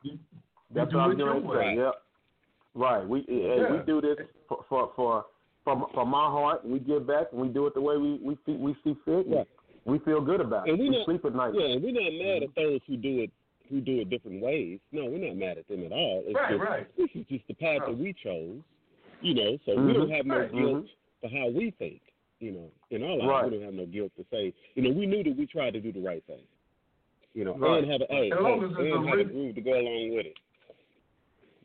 [0.03, 0.19] You,
[0.73, 1.45] That's you what I'm doing.
[1.47, 1.75] way.
[1.77, 1.93] Yep.
[2.73, 3.07] Right.
[3.07, 3.71] We Yeah.
[3.71, 5.25] we do this for for for
[5.63, 6.65] from from my heart.
[6.65, 9.25] We give back and we do it the way we we see, we see fit.
[9.25, 9.47] and Right.
[9.85, 10.71] We feel good about it.
[10.71, 11.53] And we we not- sleep at night.
[11.55, 13.31] Yeah, we're not mad at those who do it
[13.69, 14.79] who do it different ways.
[14.91, 16.23] No, we're not mad at them at all.
[16.27, 16.97] It's Right, just, right.
[16.97, 17.93] This is just the path No.
[17.93, 18.59] that we chose.
[19.21, 20.15] You know, so we don't Mhm.
[20.17, 20.51] have no Right.
[20.51, 20.85] guilt
[21.21, 22.01] for how we think.
[22.39, 23.45] You know, in our lives, Right.
[23.45, 24.51] we don't have no guilt to say.
[24.75, 26.41] You know, we knew that we tried to do the right thing.
[27.33, 27.81] You know, Right.
[27.83, 29.73] and have a hey, As long hey, it's and a have a groove to go
[29.79, 30.37] along with it.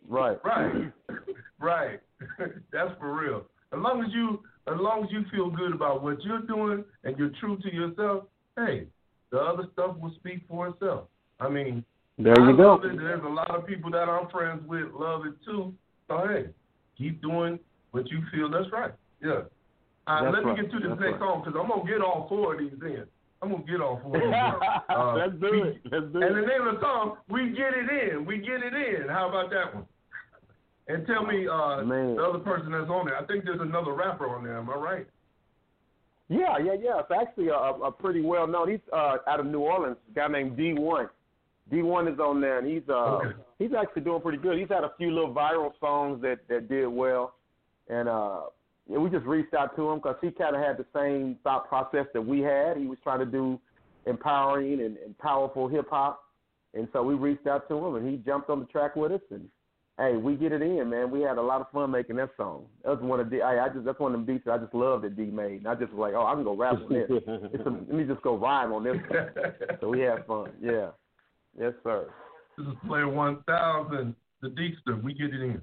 [0.06, 0.38] Right.
[0.44, 0.92] Right,
[1.58, 2.00] right.
[2.70, 3.46] That's for real.
[3.72, 7.16] As long as you, as long as you feel good about what you're doing and
[7.18, 8.24] you're true to yourself,
[8.56, 8.86] hey,
[9.30, 11.04] the other stuff will speak for itself.
[11.40, 11.84] I mean,
[12.18, 12.74] There I you go.
[12.74, 12.96] love it.
[12.96, 15.74] There's a lot of people that I'm friends with love it too.
[16.08, 16.46] So hey,
[16.96, 17.58] keep doing
[17.90, 18.92] what you feel that's right.
[19.22, 19.42] Yeah.
[20.06, 20.60] Uh, That's let me right.
[20.62, 21.20] get to this That's next right.
[21.20, 23.04] song because I'm gonna get all four of these in.
[23.42, 24.22] I'm gonna get off for it.
[24.88, 25.80] Uh, Let's do it.
[25.90, 26.40] Let's do And it.
[26.40, 29.08] the name of the song, "We Get It In." We get it in.
[29.08, 29.84] How about that one?
[30.88, 31.82] And tell me uh,
[32.16, 33.16] the other person that's on there.
[33.18, 34.56] I think there's another rapper on there.
[34.58, 35.06] Am I right?
[36.28, 37.00] Yeah, yeah, yeah.
[37.00, 38.70] It's actually a, a pretty well known.
[38.70, 39.96] He's uh, out of New Orleans.
[40.10, 41.08] A guy named D1.
[41.72, 43.28] D1 is on there, and he's uh, Okay.
[43.58, 44.58] he's actually doing pretty good.
[44.58, 47.34] He's had a few little viral songs that that did well,
[47.88, 48.42] and uh,
[48.88, 51.68] yeah, we just reached out to him because he kind of had the same thought
[51.68, 52.76] process that we had.
[52.76, 53.58] He was trying to do
[54.06, 56.22] empowering and, and powerful hip hop,
[56.74, 59.20] and so we reached out to him, and he jumped on the track with us,
[59.32, 59.48] and
[59.98, 61.10] hey, we get it in, man.
[61.10, 62.66] We had a lot of fun making that song.
[62.84, 64.58] That was one of the I, I just that's one of the beats that I
[64.58, 65.58] just loved that D made.
[65.58, 67.06] And I just was like, oh, I can go rap on this.
[67.08, 68.96] It's a, let me just go rhyme on this.
[69.08, 69.28] One.
[69.80, 70.50] so we had fun.
[70.62, 70.88] Yeah.
[71.58, 72.08] Yes, sir.
[72.58, 75.02] This is Player 1000, the Deekster.
[75.02, 75.62] We get it in.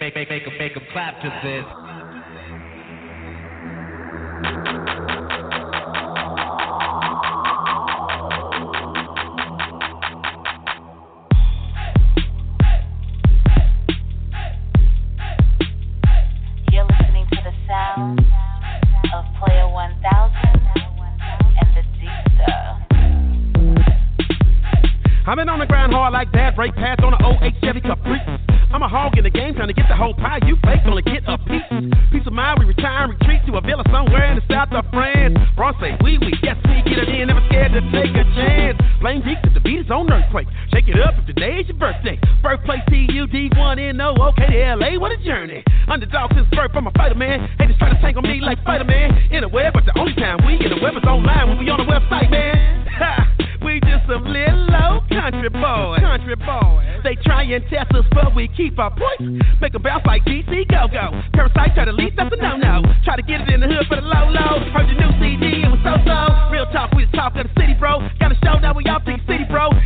[0.00, 1.64] Make, make, make, 'em- make 'em clap to this.
[30.00, 30.49] Whole pie.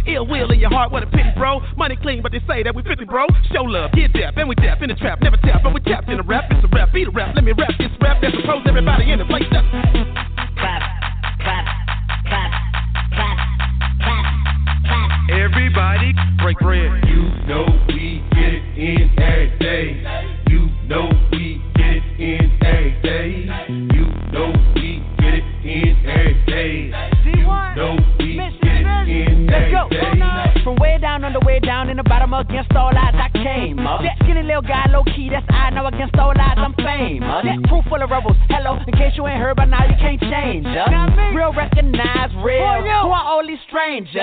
[0.07, 1.61] Ill will in your heart, what a pity, bro.
[1.77, 3.27] Money clean, but they say that we 50, bro.
[3.53, 5.21] Show love, get deaf, and we deaf in the trap.
[5.23, 6.45] Never tap, but we tapped in the rap.
[6.51, 7.35] It's a rap, beat a rap.
[7.35, 8.21] Let me rap this rap.
[8.21, 9.45] That's pros, everybody in the place.
[9.51, 9.65] That's
[10.55, 10.83] Clap,
[11.41, 11.67] clap,
[12.29, 12.53] clap,
[13.13, 13.37] clap,
[14.03, 14.27] clap,
[14.85, 15.31] clap.
[15.31, 16.13] Everybody
[16.43, 17.05] break bread.
[17.09, 20.34] You know we get it in every day.
[31.35, 33.17] The way down in the bottom against all odds.
[33.19, 34.01] I came up.
[34.01, 37.45] That skinny little guy, low key, that's I know against all odds I'm famous.
[37.45, 38.37] That crew full of rebels.
[38.49, 40.89] Hello, in case you ain't heard by now, you can't change us.
[41.37, 42.81] Real recognize real.
[43.05, 44.17] Who are all these strangers?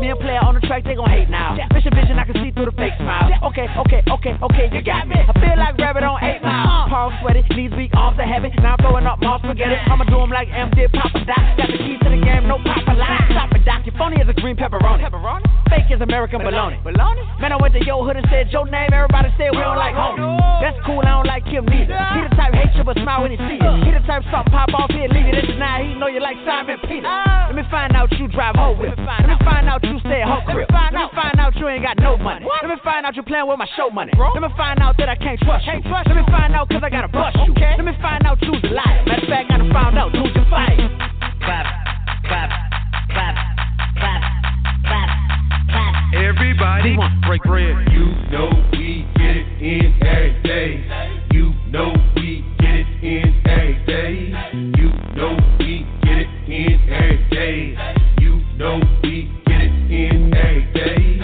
[0.00, 1.58] Me and player on the track, they gon' hate now.
[1.74, 3.26] Mission vision, I can see through the fake smile.
[3.50, 5.18] Okay, okay, okay, okay, you got me.
[5.18, 6.86] I feel like rabbit on eight mile.
[6.86, 6.88] Uh.
[6.88, 8.54] Palms sweaty, knees weak, arms are heavy.
[8.62, 9.74] Now I'm throwing up more spaghetti.
[9.90, 11.42] I'ma do 'em like M did Papa Doc.
[11.58, 13.26] Got the keys to the game, no Papa lie.
[13.30, 13.82] Stop it, Doc.
[13.86, 15.02] You phony as a green pepperoni.
[15.02, 15.42] Pepperoni?
[15.70, 16.82] Fake as American baloney.
[16.82, 17.24] Baloney?
[17.40, 18.92] Man, I went to your hood and said your name.
[18.92, 20.20] Everybody said we don't like homie.
[20.60, 21.96] That's cool, I don't like him neither.
[21.96, 23.72] He the type hate you but smile when he see you.
[23.84, 25.88] He the type something pop off here, leave it in deny.
[25.88, 27.08] He know you like Simon Peter.
[27.08, 28.92] Let me find out you drive hoe with.
[29.00, 30.68] Let me find out you stay at hoe crib.
[30.68, 32.44] Let me find out you ain't got no money.
[32.44, 34.12] Let me find out you playing with my show money.
[34.12, 35.80] Let me find out that I can't trust you.
[35.80, 37.56] Let me find out cause I gotta bust you.
[37.56, 39.04] Let me find out you's a liar.
[39.08, 40.76] Matter of fact, I done found out you's a fight.
[41.40, 41.64] Clap,
[42.28, 42.50] clap, clap,
[43.08, 43.49] clap, clap,
[46.30, 46.94] Everybody
[47.26, 47.74] break bread.
[47.90, 50.78] You know we get it in every day.
[51.34, 54.30] You know we get it in every day.
[54.78, 57.74] You know we get it in every day.
[58.22, 61.18] You know we get it in every day.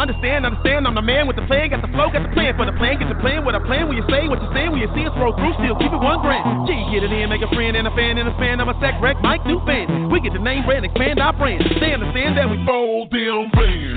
[0.00, 2.64] Understand, understand, I'm the man with the plan, got the flow, got the plan for
[2.64, 4.80] the plan, get the plan with a plan, when you say what you say, when
[4.80, 6.64] you see us roll through, still keep it one grand.
[6.64, 8.78] G, get it in, make a friend and a fan and a fan of a
[8.80, 10.08] sec wreck, Mike, new fan.
[10.08, 11.60] We get the name brand, expand our brand.
[11.82, 13.87] They understand that we fold them bands.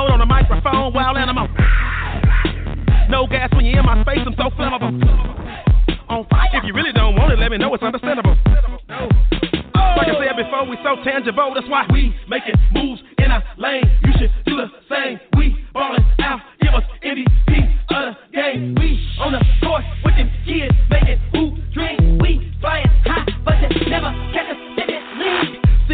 [0.00, 1.44] Mode on the microphone, wild animal.
[3.10, 4.96] No gas when you're in my space, I'm so flammable.
[6.08, 6.48] On fire.
[6.54, 8.32] If you really don't want it, let me know it's understandable.
[8.88, 13.84] Like I said before, we so tangible, that's why we making moves in our lane.
[14.08, 15.20] You should do the same.
[15.36, 17.60] We ballin' out, give us MVP
[17.92, 18.74] of the game.
[18.80, 22.16] We on the court with them kids, making who dream.
[22.24, 24.08] We flying high, but you never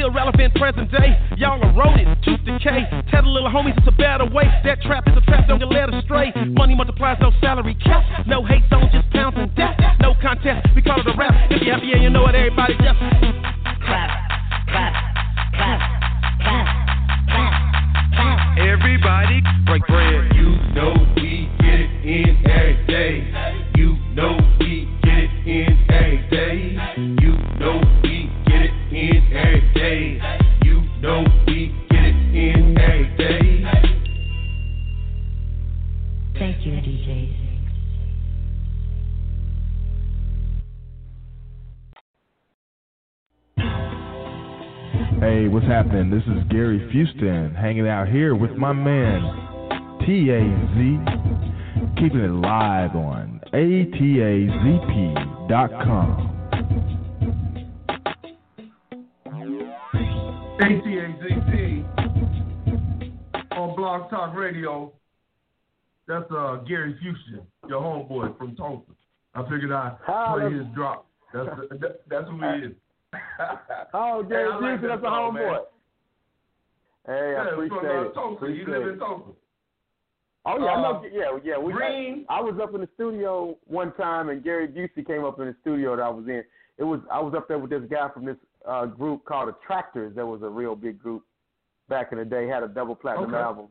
[0.07, 2.87] Still relevant present day, y'all eroded, tooth decay.
[3.11, 4.47] Tell the little homies it's a better way.
[4.62, 6.31] That trap is a trap, don't get led astray.
[6.55, 8.05] Money multiplies, no salary cap.
[8.25, 9.75] No hate zone, just pounds and death.
[10.01, 11.35] No contest, we call it a rap.
[11.51, 13.03] If you happy and you know it, everybody just
[13.83, 14.14] Clap,
[14.71, 14.95] clap,
[15.59, 15.83] clap,
[16.38, 16.71] clap,
[17.27, 17.59] clap,
[18.14, 18.59] clap.
[18.62, 20.31] Everybody break bread.
[20.37, 23.27] You know we get it in every day.
[23.75, 27.15] You know we get it in every day.
[45.18, 46.11] Hey, what's happening?
[46.11, 49.22] This is Gary Fuston hanging out here with my man
[50.00, 50.76] TAZ,
[51.96, 53.87] keeping it live on ATAZP.com.
[60.61, 61.85] ATAZP
[63.52, 64.92] on Blog Talk Radio.
[66.07, 68.92] That's uh, Gary Fusion, your homeboy from Tulsa.
[69.35, 71.07] I figured I'd play his drop.
[71.33, 71.48] That's
[71.81, 72.74] that, that's who he is.
[73.95, 75.42] Oh, Gary Hey, I like Fusion, that's a song, man.
[75.45, 75.59] homeboy.
[77.07, 78.14] Hey, I Yeah, appreciate from uh, it.
[78.14, 78.31] Tulsa.
[78.31, 78.92] He Appreciate live it.
[78.92, 79.31] in Tulsa.
[80.49, 80.99] Oh yeah, I know.
[80.99, 81.59] Uh, Yeah, yeah.
[81.59, 82.25] We Green.
[82.29, 85.57] I, was up in the studio one time, and Gary Busey came up in the
[85.61, 86.45] studio that I was in.
[86.79, 88.37] It was I was up there with this guy from this
[88.69, 90.14] uh, group called the Tractors.
[90.14, 91.25] That was a real big group
[91.88, 92.47] back in the day.
[92.47, 93.42] Had a double platinum Okay.
[93.42, 93.66] album,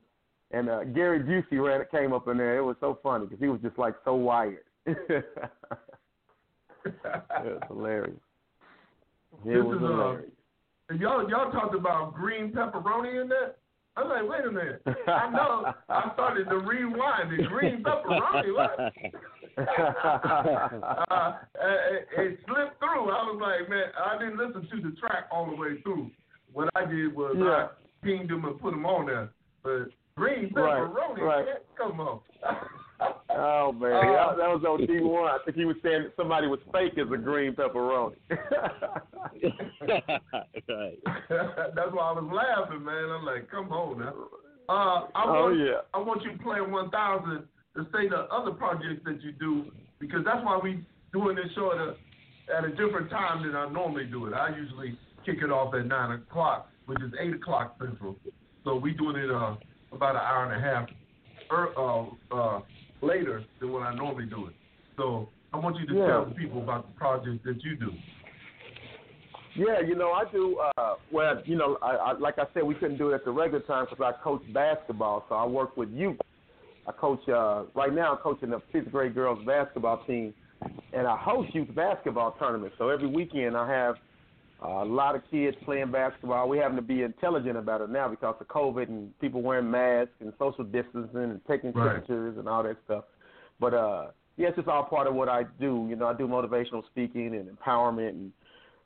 [0.52, 2.58] and uh, Gary Busey ran it came up in there.
[2.58, 4.63] It was so funny because he was just like so wired.
[4.86, 5.26] it
[6.86, 8.19] was hilarious.
[9.43, 10.32] It This is, uh, hilarious.
[10.89, 13.58] And y'all y'all talked about green pepperoni in that.
[13.98, 14.82] I'm like, wait a minute.
[15.08, 15.71] I know.
[15.89, 18.54] I started to rewind the green pepperoni.
[18.54, 18.80] What?
[21.12, 23.10] uh, it, it slipped through.
[23.10, 26.12] I was like, man, I didn't listen to the track all the way through.
[26.52, 27.45] What I did was Yeah.
[27.45, 29.30] I pinged them and put them on there.
[29.63, 31.45] But green Right, pepperoni, right.
[31.45, 32.19] man, come on.
[33.30, 35.30] Oh man, Uh, that, that was on D one.
[35.32, 38.15] I think he was saying that somebody was fake as a green pepperoni.
[40.70, 41.00] right.
[41.76, 43.10] That's why I was laughing, man.
[43.12, 44.13] I'm like, come on now.
[44.68, 45.82] Uh, I Oh, want, yeah.
[45.94, 47.44] I want you to play 1000
[47.76, 49.65] to say the other projects that you do
[50.00, 53.70] because that's why we doing this show at a, at a different time than I
[53.70, 54.34] normally do it.
[54.34, 58.15] I usually kick it off at 9 o'clock, which is 8 o'clock Central.
[58.63, 59.56] So we doing it uh,
[59.91, 60.89] about an hour and a half
[61.52, 62.62] er, uh, uh,
[63.06, 64.54] later than when I normally do it.
[64.98, 66.08] So I want you to Yeah.
[66.08, 67.94] tell the people about the projects that you do.
[69.56, 70.60] Yeah, you know, I do.
[70.78, 73.32] Uh, well, you know, I, I, like I said, we couldn't do it at the
[73.32, 75.26] regular time because I coach basketball.
[75.30, 76.18] So I work with youth.
[76.88, 78.13] I coach uh, right now.
[78.13, 80.34] I'm coaching the fifth grade girls basketball team,
[80.91, 82.76] and I host youth basketball tournaments.
[82.78, 83.96] So every weekend I have
[84.63, 86.48] uh, a lot of kids playing basketball.
[86.48, 90.13] We having to be intelligent about it now because of COVID and people wearing masks
[90.22, 91.94] and social distancing and taking Right.
[91.94, 93.06] temperatures and all that stuff.
[93.60, 95.86] But uh, yeah, it's all part of what I do.
[95.89, 98.32] You know, I do motivational speaking and empowerment and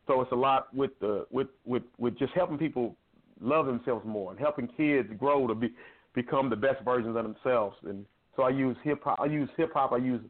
[0.08, 2.96] so it's a lot with the with with with just helping people
[3.40, 5.70] love themselves more and helping kids grow to be
[6.16, 7.78] become the best versions of themselves.
[7.84, 8.06] And
[8.36, 9.20] so I use hip hop.
[9.22, 9.94] I use hip hop.
[9.94, 10.22] I use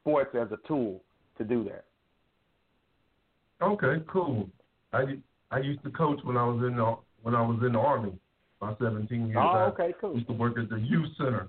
[0.00, 1.02] sports as a tool
[1.36, 1.84] to do that.
[3.62, 4.48] Okay, cool.
[4.92, 5.04] I
[5.50, 8.12] I used to coach when I was in the when I was in the army.
[8.60, 9.36] My 17 years.
[9.36, 10.14] Oh, I okay, cool.
[10.14, 11.48] used to work at the youth center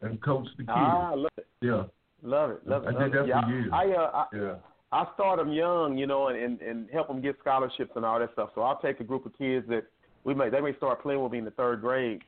[0.00, 0.70] and coach the kids.
[0.70, 1.82] Ah, love it, yeah,
[2.22, 2.88] love it, love it.
[2.88, 3.12] I love did it.
[3.18, 3.70] that yeah, for years.
[3.72, 4.54] I uh, I, yeah.
[4.92, 8.20] I start them young, you know, and, and and help them get scholarships and all
[8.20, 8.50] that stuff.
[8.54, 9.86] So I'll take a group of kids that
[10.22, 12.20] we may they may start playing with me in the third grade,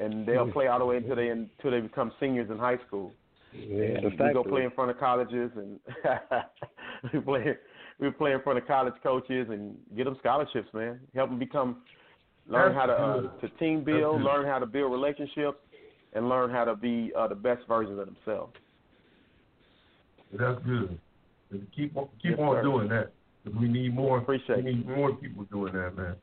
[0.00, 3.12] and they'll play all the way until they until they become seniors in high school.
[3.54, 5.78] Yeah, and we go play in front of colleges and
[7.12, 7.56] we play
[8.02, 10.98] we play in front of college coaches and get them scholarships, man.
[11.14, 11.76] Help them become
[12.48, 15.58] learn how to uh, to team build, learn how to build relationships,
[16.12, 18.52] and learn how to be uh, the best versions of themselves.
[20.32, 20.98] That's good.
[21.52, 22.62] And keep on keep Yes, on sir.
[22.62, 23.12] doing that.
[23.60, 24.18] We need more.
[24.18, 26.16] Appreciate we need more people doing that, man.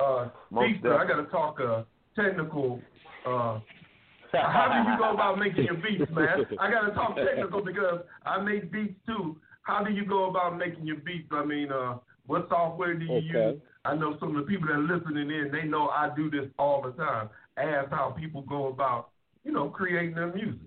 [0.00, 1.82] Uh, Most I got to talk uh,
[2.16, 2.80] technical.
[3.24, 3.60] Uh,
[4.32, 6.44] how do you go about making your beats, man?
[6.58, 9.36] I got to talk technical because I make beats too.
[9.64, 11.28] How do you go about making your beats?
[11.30, 13.52] I mean, uh, what software do you Okay.
[13.54, 13.62] use?
[13.84, 16.48] I know some of the people that are listening in, they know I do this
[16.58, 17.28] all the time.
[17.56, 19.10] Ask how people go about,
[19.44, 20.60] you know, creating their music.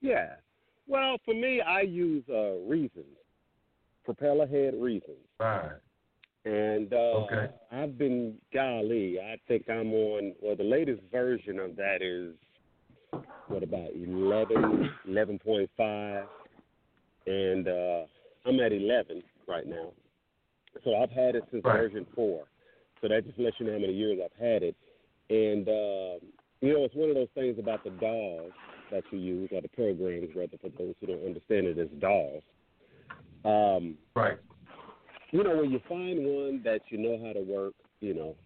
[0.00, 0.36] Yeah.
[0.86, 3.16] Well, for me, I use uh, Reasons,
[4.06, 5.18] Propellerhead Reasons.
[5.38, 5.72] Right.
[6.46, 7.50] And uh, Okay.
[7.70, 12.34] I've been, golly, I think I'm on, well, the latest version of that is,
[13.48, 16.26] what, about 11, 11.5.
[17.26, 18.02] And uh,
[18.46, 19.92] I'm at 11 right now.
[20.84, 21.80] So I've had it since Right.
[21.80, 22.44] version 4.
[23.00, 24.76] So that just lets you know how many years I've had it.
[25.30, 26.18] And, uh,
[26.60, 28.52] you know, it's one of those things about the DAWs
[28.90, 32.42] that you use, or the programs, rather, for those who don't understand it as DAWs.
[33.44, 34.38] Um, right.
[35.32, 38.36] You know, when you find one that you know how to work, you know,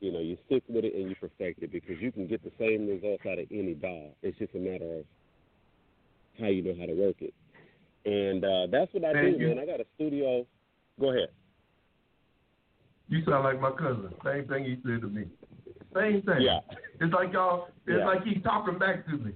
[0.00, 2.50] you know, you stick with it and you perfect it because you can get the
[2.58, 4.08] same results out of any DAW.
[4.22, 5.04] It's just a matter of
[6.40, 7.34] how you know how to work it.
[8.04, 9.58] And uh, that's what I Man, do, you- man.
[9.58, 10.46] I got a studio.
[11.00, 11.28] Go ahead.
[13.08, 14.10] You sound like my cousin.
[14.24, 15.24] Same thing he said to me.
[15.94, 16.40] Same thing.
[16.40, 16.60] Yeah.
[17.00, 17.68] It's like y'all.
[17.86, 18.06] It's Yeah.
[18.06, 19.32] like he's talking back to me.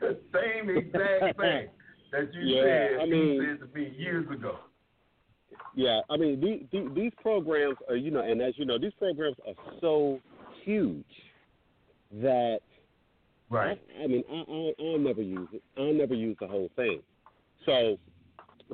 [0.00, 1.68] Same exact thing
[2.12, 3.00] that you Yeah, said.
[3.00, 4.58] I mean- he said to me years ago.
[5.74, 8.92] Yeah, I mean these, these these programs are you know, and as you know, these
[8.98, 10.20] programs are so
[10.64, 11.04] huge
[12.12, 12.60] that
[13.50, 13.78] right.
[13.98, 15.62] I, I mean, I, I I'll never use it.
[15.78, 17.00] I'll never use the whole thing.
[17.66, 17.98] So,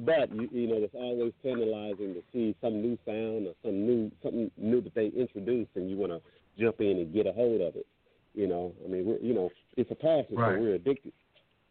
[0.00, 4.10] but you, you know, it's always tantalizing to see some new sound or some new
[4.22, 6.20] something new that they introduced, and you want to
[6.62, 7.86] jump in and get a hold of it.
[8.34, 10.56] You know, I mean, we're you know, it's a passion, Right.
[10.56, 11.12] so we're addicted.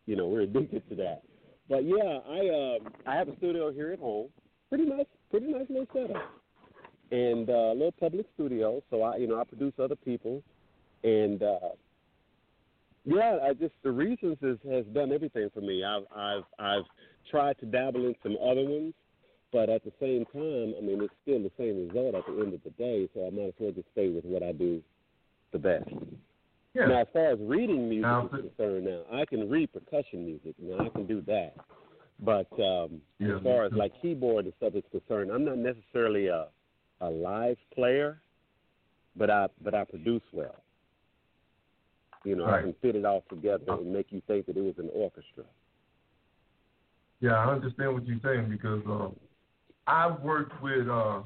[0.06, 1.22] You know, we're addicted to that.
[1.70, 2.40] But yeah, I
[2.78, 4.28] um I have a studio here at home.
[4.70, 6.32] Pretty nice, pretty nice little setup,
[7.12, 8.82] and uh, a little public studio.
[8.90, 10.42] So I, you know, I produce other people,
[11.04, 11.60] and uh,
[13.06, 15.84] yeah, I just the reasons is, has done everything for me.
[15.84, 16.86] I've I've I've
[17.30, 18.94] tried to dabble in some other ones,
[19.52, 22.54] but at the same time, I mean, it's still the same result at the end
[22.54, 23.10] of the day.
[23.14, 24.82] So I might as well just stay with what I do
[25.52, 25.90] the best.
[26.74, 26.86] Yeah.
[26.86, 30.56] Now, as far as reading music Now, is concerned, now I can read percussion music.
[30.58, 31.56] Now I can do that,
[32.20, 36.28] but um, Yeah, as far as like keyboard and stuff is concerned, I'm not necessarily
[36.28, 36.48] a
[37.02, 38.22] a live player,
[39.16, 40.56] but I but I produce well.
[42.24, 44.76] You know, I can fit it all together and make you think that it was
[44.78, 45.44] an orchestra.
[47.20, 49.10] Yeah, I understand what you're saying because uh,
[49.88, 51.22] I've worked with uh,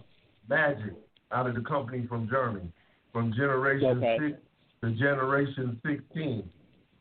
[0.49, 0.95] Magix
[1.31, 2.71] out of the company from Germany,
[3.11, 4.17] from Generation Okay.
[4.19, 4.37] Six
[4.81, 6.49] to Generation 16,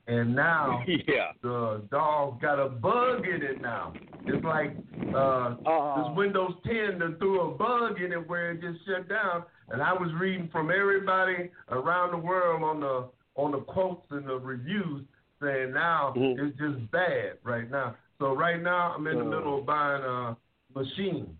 [0.07, 1.32] and now yeah.
[1.42, 3.92] the dog got a bug in it now.
[4.26, 4.76] It's like
[5.14, 5.51] uh,
[5.97, 9.45] this Windows 10 that threw a bug in it where it just shut down.
[9.70, 14.26] And I was reading from everybody around the world on the on the quotes and
[14.28, 15.03] the reviews
[15.43, 17.97] saying now it's just bad right now.
[18.18, 19.28] So right now I'm in the Uh.
[19.28, 20.37] middle of buying a
[20.74, 21.37] machine.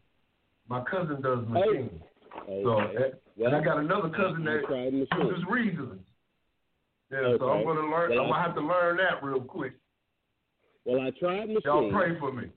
[0.69, 2.01] My cousin does machines.
[2.47, 3.13] So Okay.
[3.45, 4.63] and I got another cousin that
[5.19, 6.01] uses reasons.
[7.13, 8.11] Yeah, so I'm gonna learn.
[8.11, 9.75] Well, I'm gonna have to learn that real quick.
[10.85, 11.65] Well, I tried Maschine.
[11.65, 12.49] Y'all pray for me.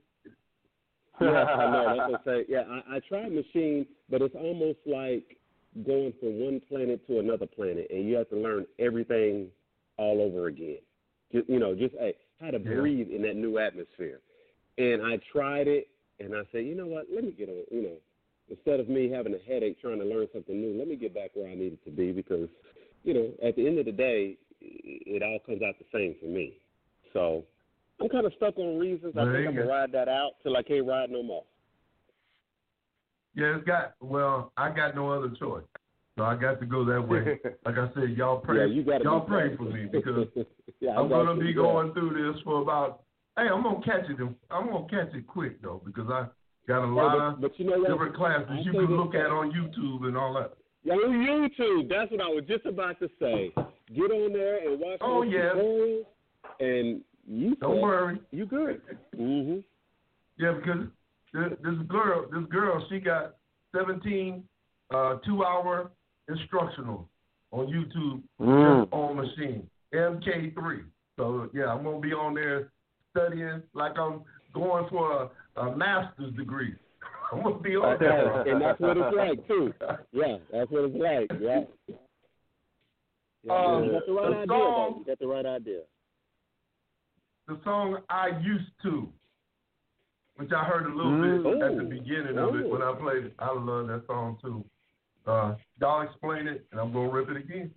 [1.21, 1.85] yeah, I know.
[1.97, 2.45] That's what I say.
[2.49, 5.37] Yeah, I, I tried Maschine, but it's almost like
[5.85, 9.47] going from one planet to another planet, and you have to learn everything
[9.97, 10.77] all over again.
[11.31, 12.75] Just, you know, just hey, how to Yeah.
[12.75, 14.21] breathe in that new atmosphere.
[14.77, 15.87] And I tried it,
[16.19, 17.07] and I said, you know what?
[17.11, 17.63] Let me get on.
[17.71, 17.97] You know,
[18.49, 21.31] instead of me having a headache trying to learn something new, let me get back
[21.33, 22.47] where I needed to be because,
[23.03, 26.27] you know, at the end of the day, it all comes out the same for
[26.27, 26.59] me.
[27.13, 27.43] So
[27.99, 29.15] I'm kind of stuck on reasons.
[29.17, 31.43] I think I'm gonna ride that out till I can't ride no more.
[33.37, 33.93] Yeah, it's got.
[34.01, 35.63] Well, I got no other choice,
[36.17, 37.39] so I got to go that way.
[37.65, 38.67] Like I said, y'all pray.
[38.67, 40.27] Yeah, y'all pray for me because
[40.79, 41.53] Yeah, I'm gonna be Yeah.
[41.53, 43.03] going through this for about.
[43.37, 44.17] Hey, I'm gonna catch it.
[44.49, 46.25] I'm gonna catch it quick though because I
[46.67, 47.89] got a Yeah, lot but- of but you know what?
[47.91, 50.53] different classes you can look at on YouTube and all that.
[50.83, 51.89] Yeah, on YouTube.
[51.89, 53.51] That's what I was just about to say.
[53.95, 55.51] Get on there and watch Oh, yeah.
[56.59, 58.19] and you Don't worry.
[58.31, 58.81] you good.
[59.15, 59.63] Mhm.
[60.39, 60.87] Yeah, because
[61.33, 63.35] this, this girl, this girl, she got
[63.75, 64.43] 17
[64.93, 65.91] uh, two-hour
[66.29, 67.07] instructional
[67.51, 68.83] on YouTube Mm.
[68.83, 69.63] just on Maschine
[69.93, 70.83] MK3.
[71.17, 72.71] So yeah, I'm gonna be on there
[73.11, 74.21] studying like I'm
[74.53, 76.73] going for a, a master's degree.
[77.31, 79.73] I'm gonna be on there, and that's what it's like too.
[80.11, 81.41] Yeah, that's what it's like.
[81.41, 81.61] Yeah.
[83.43, 85.79] Yeah, Um, you got the right idea, song- You got the right idea.
[87.47, 89.07] The song I used to,
[90.37, 91.43] which I heard a little Mm.
[91.43, 91.89] bit at the Ooh.
[91.89, 93.33] beginning of it when I played it.
[93.39, 94.63] I love that song too.
[95.25, 97.73] Uh, y'all explain it, and I'm gonna rip it again.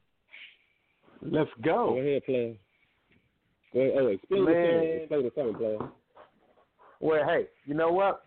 [1.23, 1.99] Let's Go go.
[1.99, 2.55] ahead, player.
[3.73, 3.95] Go ahead.
[3.99, 4.63] Oh, explain the song.
[4.63, 4.85] Man.
[5.01, 5.79] Explain the song, player.
[7.01, 8.27] Well, hey, you know what?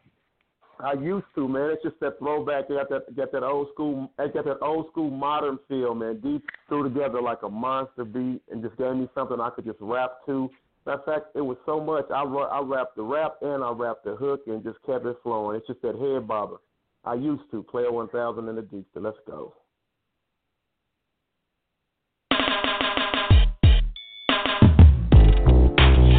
[0.79, 1.69] I used to, man.
[1.69, 2.67] It's just that throwback.
[2.67, 6.19] They got that, got that old school, they got that old school modern feel, man.
[6.19, 9.77] Deep threw together like a monster beat and just gave me something I could just
[9.79, 10.49] rap to.
[10.85, 12.05] Matter of fact, it was so much.
[12.11, 15.55] I I rapped the rap and I rapped the hook and just kept it flowing.
[15.55, 16.57] It's just that head bobber.
[17.05, 18.85] I used to player one thousand in the deep.
[18.93, 19.53] So let's go.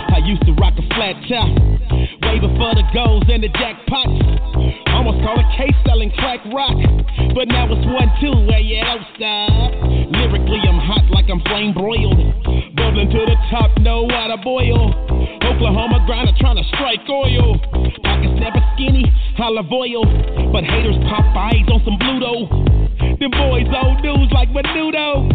[0.08, 1.48] I used to rock a flat top,
[2.22, 4.16] waving for the goals and the jackpots.
[4.94, 6.76] Almost called a case selling crack rock,
[7.34, 9.72] but now it's one two where you don't stop.
[10.08, 12.43] Lyrically, I'm hot like I'm flame broiled,
[12.94, 14.94] bubbling to the top, no water boil.
[15.42, 17.58] Oklahoma grinder trying to strike oil.
[18.02, 19.04] Pockets never skinny,
[19.38, 20.06] olive oil,
[20.52, 22.46] but haters pop eyes on some Bluto.
[23.18, 25.26] Them boys old news like Menudo.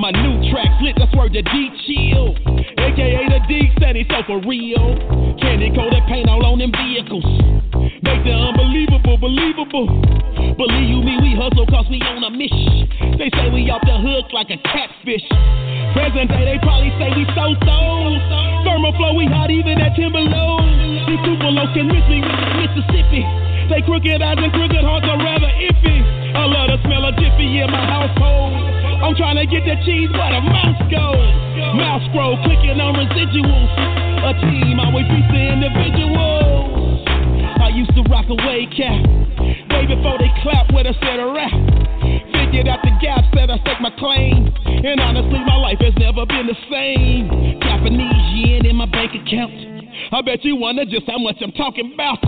[0.00, 2.34] My new track lit, that's word to D chill.
[2.80, 5.36] AKA the D said so for real.
[5.38, 7.71] Candy coated paint all on them vehicles.
[8.02, 9.86] Make the unbelievable believable.
[10.58, 12.90] Believe you me, we hustle cause we on a mission.
[13.14, 15.22] They say we off the hook like a catfish.
[15.94, 17.78] Present day, they probably say we so so.
[18.66, 20.66] Thermal flow, we hot even at Timberlow.
[21.06, 23.22] These super lows can miss me with Mississippi.
[23.70, 26.02] They crooked eyes and crooked hearts are rather iffy.
[26.34, 28.50] I love the smell of Jiffy in my household.
[28.98, 31.30] I'm trying to get the cheese where the mouse goes.
[31.78, 33.70] Mouse scroll clicking on residuals.
[34.26, 36.81] A team always beats the individuals.
[37.72, 39.00] Used to rock a wave cap.
[39.72, 41.50] Way before they clap with a set of rap.
[42.36, 44.52] Figured out the gap, said I stake my claim.
[44.66, 47.32] And honestly, my life has never been the same.
[47.64, 49.56] Japanese yen in my bank account.
[50.12, 52.20] I bet you wonder just how much I'm talking about.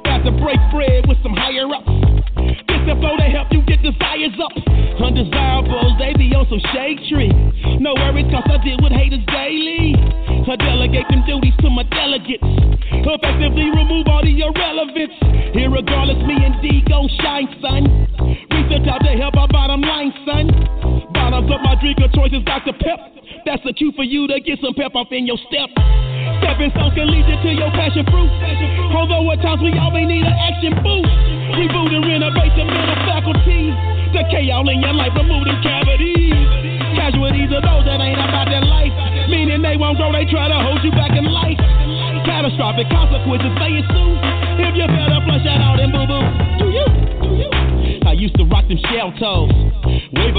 [0.00, 2.17] About to break bread with some higher ups.
[2.88, 4.48] The flow to help you get desires up.
[4.96, 7.28] Undesirables, they be on some shade tree.
[7.76, 9.92] No worries, cause I deal with haters daily.
[10.48, 12.40] I delegate them duties to my delegates.
[12.88, 15.12] Effectively remove all the irrelevance.
[15.52, 18.08] Irregardless, me and D gon' shine, son.
[18.56, 20.48] Research out to help our bottom line, son.
[21.12, 22.72] Bottoms up, my drink of choice is Dr.
[22.72, 23.00] Pep.
[23.48, 25.72] That's the cue for you to get some pep off in your step.
[26.44, 28.28] Stepping stones can lead you to your passion fruit.
[28.92, 31.08] Although at times we all may need an action boost.
[31.56, 33.72] Reboot and renovate the mental faculty.
[34.12, 36.36] Decay all in your life, remove them cavities.
[36.92, 38.92] Casualties are those that ain't about their life.
[39.32, 41.56] Meaning they won't grow, they try to hold you back in life.
[42.28, 44.12] Catastrophic consequences may ensue.
[44.60, 46.20] If you better flush that out and boo boo.
[46.60, 46.84] Do you?
[47.24, 47.48] Do you?
[48.04, 49.87] I used to rock them shell toes.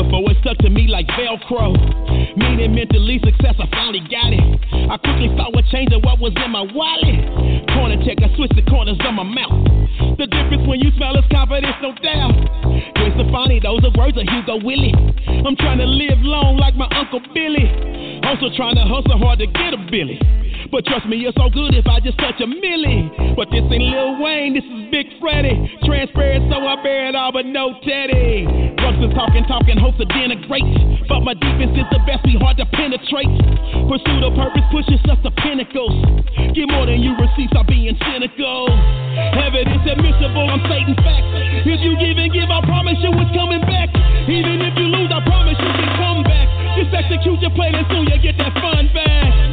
[0.10, 1.78] Before it stuck to me like Velcro.
[2.34, 4.42] Meaning mentally success, I finally got it.
[4.90, 7.70] I quickly a change of what was in my wallet.
[7.78, 9.54] Corner check, I switched the corners of my mouth.
[10.18, 12.34] The difference when you smell is confidence, no doubt.
[12.98, 14.98] Gwen Stefani, those are words of Hugo Willie.
[15.46, 17.70] I'm trying to live long like my Uncle Billy.
[18.26, 20.18] Also trying to hustle hard to get a Billy.
[20.72, 23.10] But trust me, it's so good if I just touch a milli.
[23.34, 25.58] But this ain't Lil Wayne, this is Big Freddy.
[25.82, 28.46] Transparent, so I bear it all, but no Teddy.
[28.78, 31.10] Drugs talking, talking, hopes to denigrate.
[31.10, 33.34] But my defense is the best, be hard to penetrate.
[33.90, 35.98] Pursuit of purpose pushes us to pinnacles.
[36.54, 38.70] Get more than you receive, stop being cynical.
[39.42, 41.66] Evidence admissible, I'm stating facts.
[41.66, 43.90] If you give and give, I promise you it's coming back.
[44.30, 46.46] Even if you lose, I promise you can come back.
[46.78, 49.49] Just execute your plan and soon you get that fun back.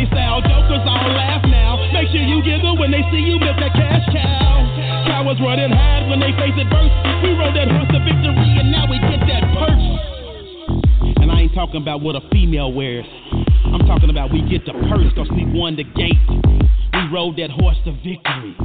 [0.00, 1.76] Funny style jokers all laugh now.
[1.92, 4.64] Make sure you giggle when they see you milk that cash cow.
[5.04, 6.88] Cowards running hard when they face adverse.
[7.20, 11.20] We rode that horse to victory and now we get that purse.
[11.20, 13.04] And I ain't talking about what a female wears.
[13.76, 16.16] I'm talking about we get the purse cause we won the gate.
[16.96, 18.56] We rode that horse to victory.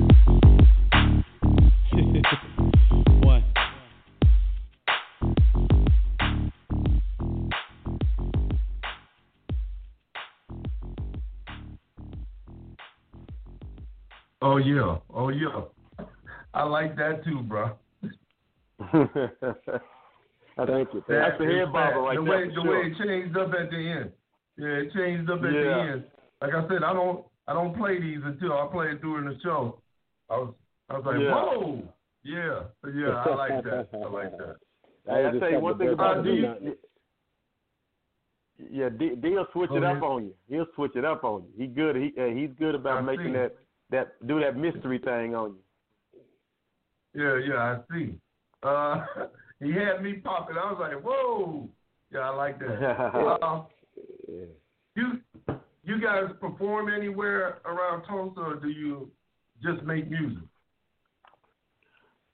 [14.42, 15.62] Oh yeah, oh yeah.
[16.54, 17.72] I like that too, bro.
[20.58, 21.04] Thank you.
[21.08, 22.00] That's the is head bobber fat.
[22.00, 22.82] right the way for the sure.
[22.82, 24.12] way it changed up at the end.
[24.58, 25.62] Yeah, it changed up at Yeah.
[25.64, 26.04] the end.
[26.42, 29.38] Like I said, I don't I don't play these until I play it during the
[29.44, 29.82] show.
[30.30, 30.54] I was
[30.90, 31.34] I was like, Yeah.
[31.36, 31.84] whoa,
[32.24, 32.60] yeah,
[32.94, 33.88] yeah, I like that.
[33.94, 34.56] I like that.
[35.08, 36.44] Hey, I tell you one thing about D.
[38.72, 40.04] Yeah, D, D'll switch Go it up ahead.
[40.04, 40.34] on you.
[40.48, 41.50] He'll switch it up on you.
[41.58, 41.96] He good.
[41.96, 43.34] He uh, he's good about I making see.
[43.34, 43.56] that
[43.92, 45.56] that do that mystery thing on
[47.14, 47.22] you.
[47.24, 48.14] Yeah, yeah, I see.
[48.64, 49.06] Uh,
[49.62, 50.58] he had me popping.
[50.58, 51.70] I was like, whoa,
[52.12, 52.68] yeah, I like that.
[53.44, 53.64] uh,
[54.96, 55.20] you
[55.84, 59.12] you guys perform anywhere around Tulsa, or do you
[59.64, 60.44] just make music?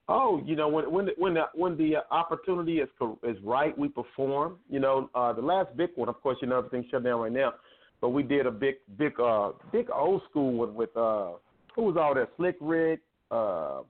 [0.08, 2.89] Oh, you know when when the, when the when the opportunity is
[3.24, 4.58] is right, we perform.
[4.70, 7.32] You know, uh, the last big one, of course, you know everything's shut down right
[7.32, 7.54] now,
[8.02, 11.32] but we did a big big uh big old school one with uh
[11.76, 12.99] who was all that Slick Rick,
[13.30, 13.82] uh,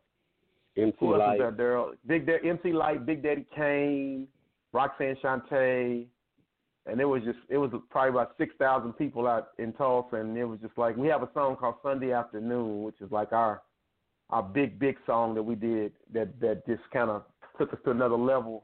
[0.77, 1.57] MC Lyte.
[1.57, 1.85] there?
[2.07, 4.27] Big Daddy, MC Lyte, Big Daddy Kane,
[4.71, 6.05] Roxanne Shante,
[6.85, 10.37] and it was just it was probably about six thousand people out in Tulsa, and
[10.37, 13.61] it was just like we have a song called Sunday Afternoon, which is like our
[14.29, 17.23] our big big song that we did that that just kind of
[17.57, 18.63] took us to another level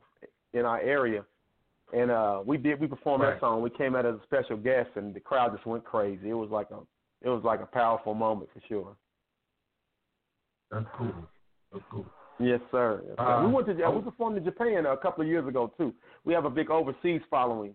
[0.54, 1.26] in our area.
[1.93, 3.33] And uh we did we performed Right.
[3.35, 3.61] that song.
[3.61, 6.29] We came out as a special guest, and the crowd just went crazy.
[6.29, 6.79] It was like a
[7.21, 8.95] it was like a powerful moment for sure.
[10.69, 11.13] That's cool.
[11.71, 12.05] That's cool.
[12.39, 13.01] Yes, sir.
[13.07, 13.23] Yes, sir.
[13.23, 13.91] Uh, we went to oh.
[13.91, 15.93] we performed in Japan a couple of years ago too.
[16.25, 17.73] We have a big overseas following,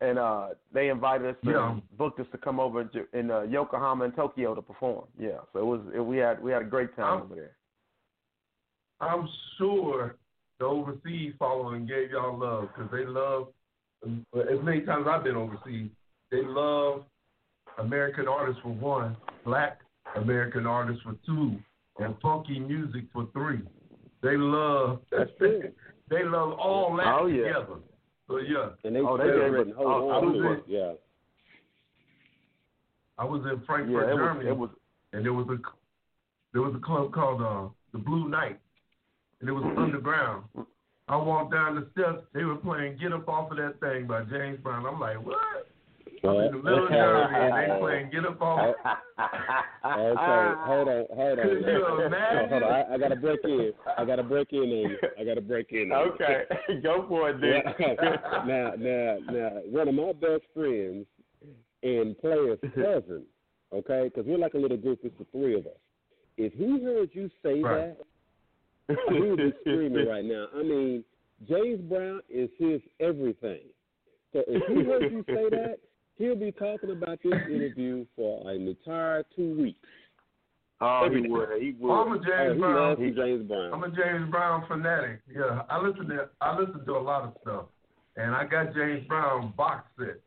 [0.00, 1.76] and uh they invited us to Yeah.
[1.96, 5.04] booked us to come over in in uh, Yokohama and Tokyo to perform.
[5.18, 7.56] Yeah, so it was it, we had we had a great time I'm- over there.
[9.00, 9.28] I'm
[9.58, 10.16] sure
[10.58, 13.48] the overseas following gave y'all love because they love,
[14.04, 15.90] as many times I've been overseas,
[16.30, 17.04] they love
[17.78, 19.80] American artists for one, black
[20.16, 21.56] American artists for two,
[21.98, 23.60] and funky music for three.
[24.22, 27.44] They love That's they love all that Oh, yeah.
[27.44, 27.80] together.
[28.28, 28.70] So yeah.
[28.84, 29.74] And they Oh, they celebrating did.
[29.78, 30.34] Oh, I was
[30.66, 30.92] in- Yeah.
[33.18, 34.70] I was in Yeah, Frankfurt, it was Germany, it was
[35.12, 35.58] and there was a
[36.52, 38.58] there was a club called uh, the Blue Night,
[39.44, 40.44] and it was underground.
[41.06, 42.24] I walked down the steps.
[42.32, 44.86] They were playing "Get Up Off of That Thing" by James Brown.
[44.86, 45.36] I'm like, what?
[46.24, 48.94] I'm in the middle of Jersey, and they playing "Get Up Off." Okay,
[49.84, 51.44] hold on, hold on.
[51.44, 52.48] Could you imagine?
[52.48, 53.72] Hold on, I, I gotta break in.
[53.98, 54.98] I gotta break in on you.
[55.20, 55.92] I gotta break in.
[55.92, 56.12] On you.
[56.14, 56.44] Okay,
[56.82, 57.62] go for it, then.
[58.46, 61.04] now, now, now, one of my best friends
[61.82, 63.24] and player's cousin,
[63.74, 65.00] okay, because we're like a little group.
[65.02, 65.72] It's the three of us.
[66.38, 67.96] If he heard you say Right.
[67.98, 67.98] that,
[68.88, 70.46] he would be screaming right now.
[70.54, 71.04] I mean,
[71.48, 73.60] James Brown is his everything.
[74.32, 75.76] So if he heard you say that,
[76.16, 79.78] he'll be talking about this interview for an entire two weeks.
[80.80, 81.28] Oh, he day.
[81.28, 81.48] would.
[81.62, 81.92] He would.
[81.94, 82.74] I'm a James Oh, he Brown.
[82.76, 83.72] loves some James Brown.
[83.72, 85.20] I'm a James Brown fanatic.
[85.34, 87.64] Yeah, I listen to I listen to a lot of stuff,
[88.16, 90.20] and I got James Brown box set,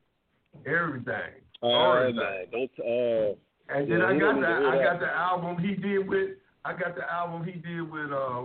[0.66, 2.16] everything, Oh, everything.
[2.16, 2.72] man, don't.
[2.86, 3.38] Oh,
[3.70, 6.30] And then Yeah, I got the I got the album he did with
[6.68, 8.42] I got the album he did with uh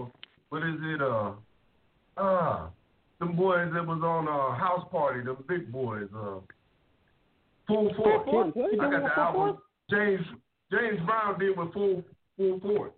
[0.51, 1.33] what is it uh
[2.17, 2.69] uh
[3.19, 6.39] them boys that was on uh house party them big boys uh
[7.67, 8.71] full force Full Force?
[8.73, 9.59] He I got the album
[9.91, 10.25] James
[10.71, 12.05] James Brown did with full
[12.37, 12.93] full force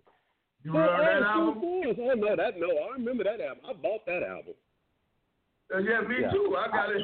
[0.63, 1.97] you remember that album Force.
[1.99, 3.63] Oh no, that no, I remember that album.
[3.69, 4.53] I bought that album.
[5.73, 6.31] Uh, yeah me Yeah.
[6.31, 7.01] too I got it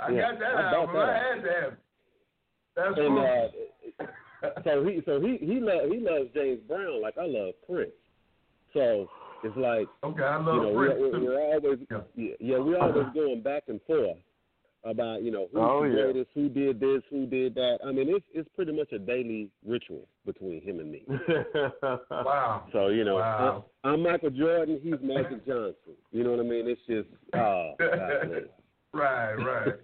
[0.00, 1.72] I Yeah, got that I album that I had to have
[2.76, 3.18] that's and cool.
[4.00, 4.06] uh,
[4.64, 7.90] so he so he he love he loves James Brown like I love Prince.
[8.74, 9.08] So
[9.42, 11.78] it's like okay I love you love know Prince we're, too we're always
[12.16, 12.34] yeah.
[12.40, 14.16] yeah we're always going back and forth
[14.84, 16.02] about you know who's Oh, the yeah.
[16.04, 17.78] greatest, who did this, who did that.
[17.86, 21.04] I mean it's it's pretty much a daily ritual between him and me.
[22.10, 23.64] wow So you know, Wow.
[23.84, 24.80] I, I'm Michael Jordan.
[24.82, 25.74] He's Magic Johnson.
[26.12, 26.66] You know what I mean?
[26.68, 28.44] It's just oh, golly.
[28.92, 29.74] right right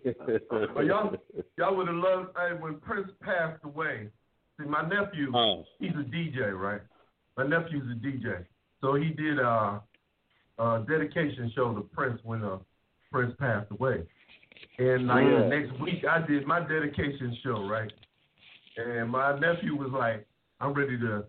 [0.75, 1.15] But y'all,
[1.57, 4.09] y'all would have loved hey, when Prince passed away.
[4.59, 5.65] See, my nephew, Oh.
[5.79, 6.81] he's a DJ, right?
[7.37, 8.45] My nephew's a DJ,
[8.81, 9.83] so he did a,
[10.59, 12.59] a dedication show to Prince when uh,
[13.13, 14.03] Prince passed away.
[14.79, 15.49] And like Yeah.
[15.49, 17.93] next week, I did my dedication show, right?
[18.79, 20.27] And my nephew was like,
[20.61, 21.25] "I'm ready to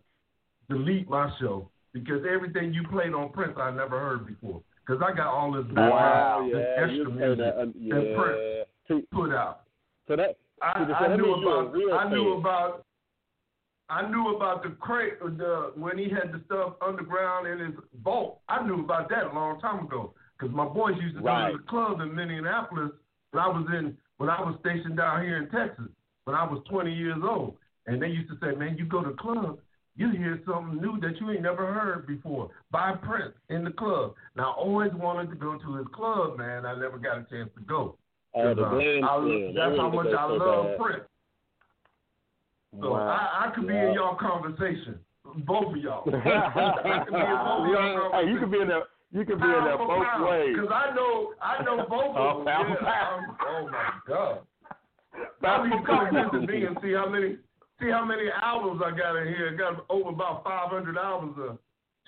[0.69, 4.61] delete my show because everything you played on Prince I never heard before.
[4.85, 9.05] Because I got all this background, Wow, this yeah, extra music that, um, that Prince
[9.11, 9.61] put out.
[10.07, 12.85] So that I, so I knew means you're a about I knew about
[13.89, 18.41] I knew about the crate the when he had the stuff underground in his vault.
[18.49, 21.51] I knew about that a long time ago because my boys used to Right.
[21.51, 22.91] go to the club in Minneapolis
[23.31, 25.87] when I was in when I was stationed down here in Texas
[26.25, 29.11] when I was 20 years old, and they used to say, "Man, you go to
[29.11, 29.59] the club."
[29.95, 34.13] You hear something new that you ain't never heard before by Prince in the club.
[34.35, 36.67] Now, I always wanted to go to his club, man.
[36.67, 37.97] I never got a chance to go.
[38.35, 39.49] Oh, the uh, Glam I- Slam.
[39.49, 40.79] I That's how much I love bad.
[40.79, 41.03] Prince.
[42.79, 43.07] So Wow.
[43.07, 43.89] I, I could be Yeah.
[43.89, 44.99] in y'all conversation,
[45.45, 46.03] both of y'all.
[46.13, 48.83] I could be in both y'all hey, you could be in there.
[49.11, 50.55] You could be in there both ways.
[50.55, 52.45] Because I know, I know both of them.
[52.45, 52.89] pound, Yeah.
[52.89, 54.43] I'm- oh my God!
[55.65, 57.37] Need to come visit me and see how many,
[57.79, 59.49] see how many albums I got in here.
[59.53, 61.53] I got over about 500 albums, uh,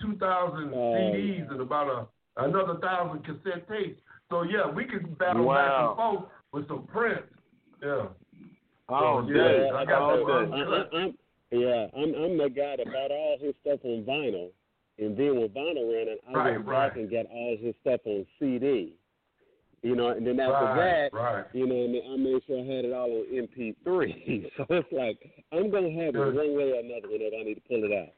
[0.02, 4.00] 2,000 CDs, and about a another thousand cassette tapes.
[4.30, 5.56] So yeah, we could battle Wow.
[5.56, 7.26] back and forth with some Prince.
[7.82, 8.06] Yeah.
[8.90, 9.68] Oh, day.
[9.70, 10.50] yeah, I got All that day.
[10.50, 10.52] one.
[10.54, 11.18] I, I, I'm,
[11.52, 14.50] yeah, I'm I'm the guy that bought all his stuff on vinyl,
[14.98, 16.88] and then when vinyl ran out, I Right, went right.
[16.88, 18.94] back and got all his stuff on CD.
[19.82, 21.44] You know, and then after Right, that, right.
[21.54, 24.50] you know, and then I made sure I had it all on MP3.
[24.56, 25.18] so it's like
[25.52, 28.12] I'm gonna have it one way or another whenever I need to pull it out.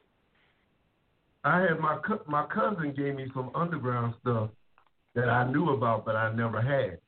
[1.45, 4.51] I had my co- my cousin gave me some underground stuff
[5.15, 6.99] that I knew about but I never had.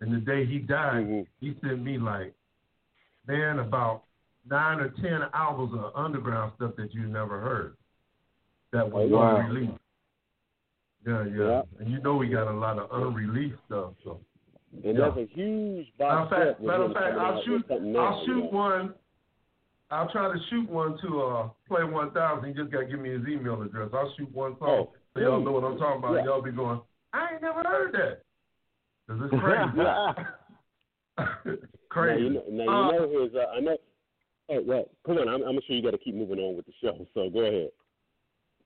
[0.00, 1.22] And the day he died, Mm-hmm.
[1.40, 2.34] he sent me like,
[3.26, 4.02] man, about
[4.48, 7.76] nine or ten albums of underground stuff that you never heard.
[8.72, 9.36] That was Oh, wow.
[9.36, 9.72] unreleased.
[11.06, 11.62] Yeah, yeah, Yeah.
[11.80, 13.92] And you know we got a lot of unreleased stuff.
[14.04, 14.20] So
[14.72, 15.10] And Yeah.
[15.10, 18.94] there's a huge matter of fact, matter of fact, I'll shoot I'll shoot one
[19.90, 22.48] I'll try to shoot one to uh play one thousand.
[22.48, 23.90] You just gotta give me his email address.
[23.92, 26.14] I'll shoot one song Oh, so y'all know what I'm talking about.
[26.14, 26.24] Yeah.
[26.24, 26.80] Y'all be going,
[27.12, 28.22] I ain't never heard that.
[29.06, 29.82] 'Cause it's crazy.
[31.92, 32.28] crazy.
[32.28, 33.34] Now you know, now Uh, know his.
[33.34, 33.76] Uh, I know.
[34.50, 35.28] Oh well, come on.
[35.28, 37.06] I'm, I'm sure you got to keep moving on with the show.
[37.14, 37.70] So go ahead.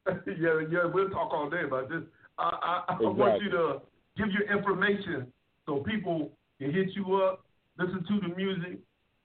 [0.26, 2.02] yeah, yeah, we'll talk all day about this.
[2.38, 3.80] I, I, I want you to
[4.16, 5.32] give your information
[5.64, 7.44] so people can hit you up,
[7.78, 8.78] listen to the music,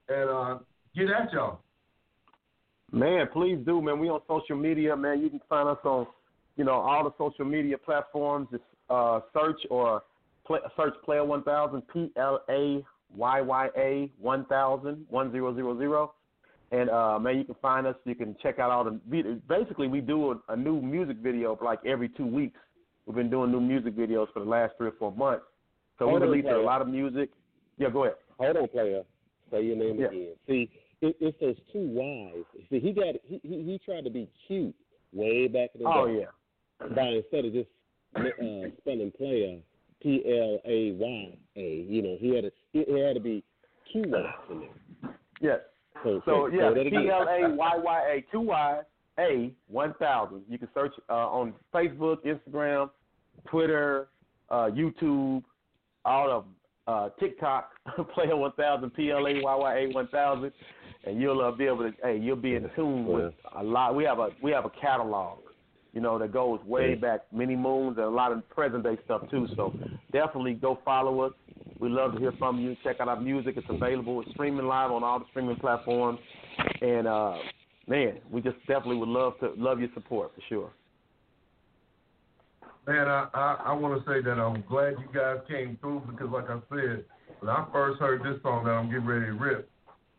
[0.09, 0.57] and uh,
[0.95, 1.59] get at y'all.
[2.91, 3.99] Man, please do, man.
[3.99, 5.21] We on social media, man.
[5.21, 6.07] You can find us on,
[6.57, 8.47] you know, all the social media platforms.
[8.51, 10.03] Just uh, search or
[10.45, 12.83] play, search Player One Thousand, P L A
[13.15, 16.13] Y Y A one thousand one zero zero zero,
[16.71, 17.95] And uh, man, you can find us.
[18.05, 18.99] You can check out all the.
[19.49, 22.59] Basically, we do a, a new music video like every two weeks.
[23.05, 25.43] We've been doing new music videos for the last three or four months.
[25.99, 27.29] So we Hold on, released a lot of music.
[27.77, 28.15] Yeah, go ahead.
[28.39, 29.03] Hold on, player.
[29.51, 30.07] Say your name Yeah.
[30.07, 30.35] again.
[30.47, 30.69] See,
[31.01, 32.45] it, it's those two Y's.
[32.69, 34.73] See, he got he, he he tried to be cute
[35.11, 36.19] way back in the Oh day.
[36.21, 36.87] yeah.
[36.95, 37.69] By instead of just
[38.15, 39.57] uh, spelling player
[40.01, 43.43] P L A Y A, you know, he had to he, he had to be
[43.93, 45.15] two Y's in there.
[45.41, 45.59] Yes.
[46.03, 46.71] So, So say- yeah.
[46.73, 48.81] P L A Y Y A two Y
[49.19, 50.43] A one thousand.
[50.49, 52.89] You can search uh, on Facebook, Instagram,
[53.49, 54.07] Twitter,
[54.49, 55.43] uh, YouTube,
[56.05, 56.45] all of
[56.87, 57.71] uh, TikTok.
[58.13, 60.51] Player one thousand P L A Y Y A one thousand,
[61.05, 61.91] and you'll uh, be able to.
[62.03, 63.95] Hey, you'll be in tune with a lot.
[63.95, 65.39] We have a we have a catalog.
[65.93, 69.29] You know that goes way back many moons and a lot of present day stuff
[69.29, 69.47] too.
[69.55, 69.73] So
[70.13, 71.33] definitely go follow us.
[71.79, 72.77] We love to hear from you.
[72.83, 73.55] Check out our music.
[73.57, 74.21] It's available.
[74.21, 76.19] It's streaming live on all the streaming platforms.
[76.81, 77.35] And uh,
[77.87, 80.71] man, we just definitely would love to love your support for sure.
[82.87, 86.29] Man, I, I, I want to say that I'm glad you guys came through because,
[86.31, 87.05] like I said,
[87.39, 89.69] when I first heard this song that I'm getting ready to rip,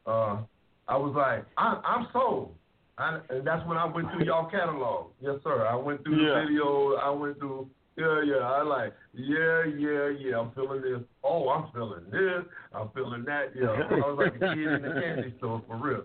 [0.06, 0.38] uh,
[0.86, 2.54] I was like, I, I'm sold.
[2.98, 5.12] I, and that's when I went through y'all catalog.
[5.20, 5.66] Yes, sir.
[5.66, 6.40] I went through Yeah.
[6.40, 6.94] the video.
[6.96, 8.36] I went through, yeah, yeah.
[8.36, 10.38] I like, yeah, yeah, yeah.
[10.40, 11.00] I'm feeling this.
[11.24, 12.44] Oh, I'm feeling this.
[12.74, 13.52] I'm feeling that.
[13.54, 13.68] Yeah.
[13.70, 16.04] I was like a kid in the candy store for real.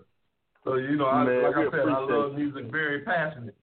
[0.64, 3.54] So you know, I, Man, like I we said, I love music, very passionate.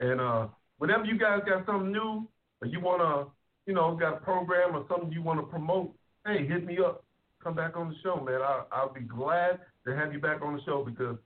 [0.00, 0.46] And uh,
[0.78, 2.26] whenever you guys got something new,
[2.62, 3.26] or you wanna,
[3.66, 5.92] you know, got a program or something you wanna promote,
[6.26, 7.04] hey, hit me up.
[7.42, 8.40] Come back on the show, man.
[8.42, 11.16] I, I'll be glad to have you back on the show because,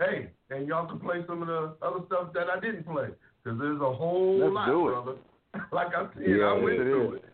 [0.00, 3.08] hey, and y'all can play some of the other stuff that I didn't play
[3.42, 4.92] because there's a whole Let's lot, do it.
[4.92, 5.14] brother.
[5.72, 7.20] like I said, Yeah, I went yes, it through is.
[7.22, 7.24] it.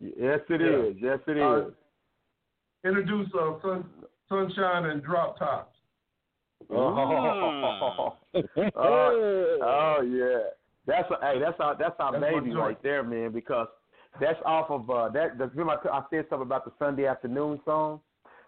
[0.18, 0.90] Yes, it Yeah.
[0.90, 0.96] is.
[1.00, 1.74] Yes, it Uh, is.
[2.84, 3.84] Introduce uh, Sun,
[4.28, 5.74] Sunshine and Drop Tops.
[6.70, 6.76] Oh,
[8.76, 10.38] oh, oh, yeah.
[10.86, 13.32] That's a, hey, that's our that's our That's baby right there, man.
[13.32, 13.68] Because
[14.20, 15.38] that's off of uh, that.
[15.38, 18.00] Remember I, I said something about the Sunday afternoon song.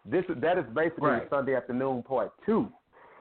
[0.04, 1.28] This that is basically Right.
[1.30, 2.68] the Sunday afternoon part two,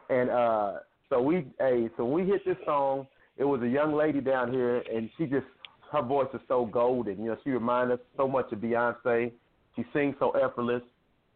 [0.09, 0.73] and uh,
[1.09, 4.83] so we hey, so we hit this song, it was a young lady down here,
[4.93, 5.45] and she just
[5.91, 7.19] her voice is so golden.
[7.23, 9.31] You know, she reminds us so much of Beyonce.
[9.75, 10.81] She sings so effortless,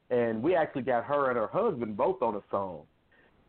[0.09, 2.81] and we actually got her and her husband both on the song.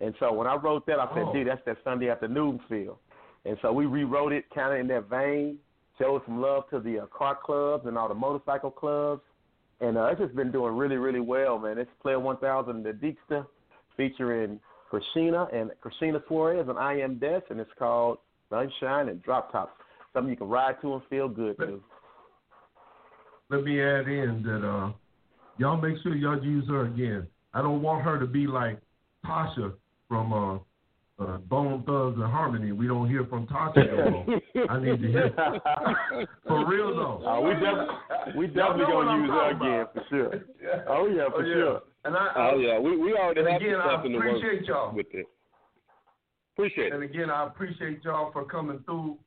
[0.00, 1.32] And so when I wrote that, I said, Oh.
[1.32, 2.98] "Dude, that's that Sunday afternoon feel."
[3.44, 5.58] And so we rewrote it kind of in that vein,
[5.98, 9.22] showed some love to the uh, car clubs and all the motorcycle clubs,
[9.80, 11.78] and uh, it's just been doing really, really well, man.
[11.78, 13.46] It's Player 1000 the Deekster,
[13.96, 14.60] featuring
[14.90, 18.18] Christina and Christina Suarez and I Am Des, and it's called
[18.50, 19.76] Sunshine and Drop Top.
[20.12, 21.80] Something you can ride to and feel good to.
[23.48, 24.90] let me add in that uh,
[25.58, 27.26] y'all make sure y'all use her again.
[27.54, 28.80] I don't want her to be like
[29.24, 29.72] Tasha
[30.08, 30.54] from uh,
[31.22, 32.72] uh, Bone Thugs and Harmony.
[32.72, 34.40] We don't hear from Tasha.
[34.68, 35.32] I need to hear
[36.48, 37.24] for real though.
[37.24, 37.94] Uh, we definitely,
[38.36, 39.94] we definitely gonna use her talking again about.
[39.94, 40.32] for sure.
[40.88, 41.54] Oh yeah, for Oh, yeah.
[41.54, 41.80] sure.
[42.04, 44.38] And I, Oh yeah, we we already and have again, stuff I in the works
[44.38, 44.94] appreciate y'all.
[44.94, 45.26] with it.
[46.56, 47.10] Appreciate And it.
[47.10, 49.18] again, I appreciate y'all for coming through.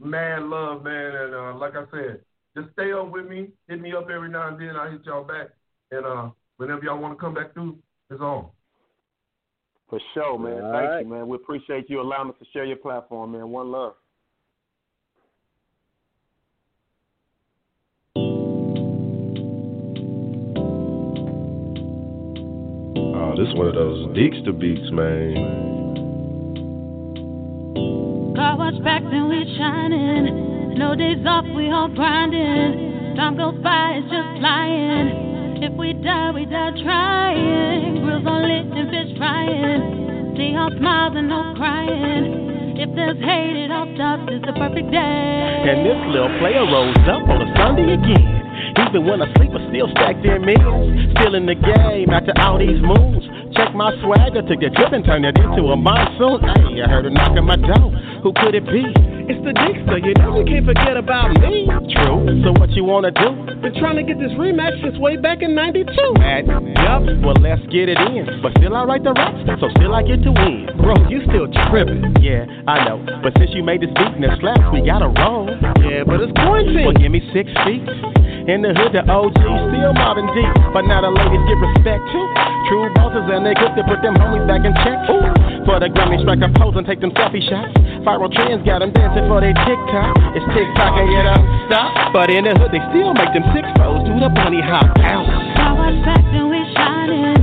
[0.00, 2.20] Mad love, man, and uh, like I said,
[2.56, 3.48] just stay up with me.
[3.68, 4.74] Hit me up every now and then.
[4.76, 5.48] I hit y'all back,
[5.90, 7.78] and uh, whenever y'all want to come back through,
[8.10, 8.46] it's on.
[9.90, 10.64] For sure, man.
[10.64, 11.04] All Thank right.
[11.04, 11.28] you, man.
[11.28, 13.50] We appreciate you allowing us to share your platform, man.
[13.50, 13.92] One love.
[23.32, 25.32] Oh, this one of those Deekster beats, man.
[28.36, 30.76] Car wash back, then we're shining.
[30.76, 33.16] No days off, we all grinding.
[33.16, 35.64] Time goes by, it's just flying.
[35.64, 38.04] If we die, we die trying.
[38.04, 40.36] Grills on lit and fish frying.
[40.36, 42.76] See all smiles and no crying.
[42.76, 44.28] If there's hate, it all stops.
[44.28, 45.72] It's a perfect day.
[45.72, 48.31] And this little player rolls up on a Sunday again.
[48.92, 51.16] Even when I sleep, I still stack their meals.
[51.16, 53.24] Still in the game after all these moves.
[53.56, 56.44] Check my swagger, took the trip and turned it into a monsoon.
[56.44, 57.88] Hey, I heard a knock on my door.
[58.20, 58.84] Who could it be?
[59.32, 61.64] It's the Deekster, you know you can't forget about me.
[61.88, 62.20] True.
[62.44, 63.32] So what you wanna do?
[63.64, 65.88] Been trying to get this rematch since way back in '92.
[66.20, 66.44] Mad?
[66.44, 67.24] Yup.
[67.24, 68.28] Well, let's get it in.
[68.44, 70.68] But still, I write the raps, so still I get to win.
[70.76, 72.12] Bro, you still tripping?
[72.20, 73.00] Yeah, I know.
[73.24, 75.48] But since you made this beat and it slaps, we gotta roll.
[75.80, 76.84] Yeah, but it's quarantine.
[76.84, 77.88] Well, give me six feet.
[78.42, 82.26] In the hood, the OG still mobbing deep, but now the ladies get respect too.
[82.66, 84.98] True bosses and they quick to put them homies back in check.
[85.14, 85.30] Ooh,
[85.62, 87.70] for the Grammy strike a pose and take them selfie shots.
[88.02, 90.34] Viral trends got them dancing for their TikTok.
[90.34, 91.22] It's TikTok and you
[91.70, 92.10] stop.
[92.10, 94.90] But in the hood, they still make them six foes do the bunny hop.
[94.90, 95.78] Ow.
[95.78, 97.38] Wash back, then we shining.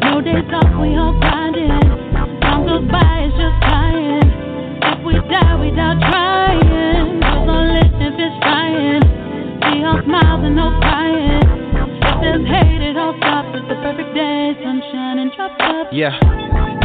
[0.00, 1.76] No days off, we all grinding.
[1.76, 4.32] is just flying.
[4.80, 9.17] If we die without trying, girls on lit if it's frying.
[15.92, 16.18] Yeah,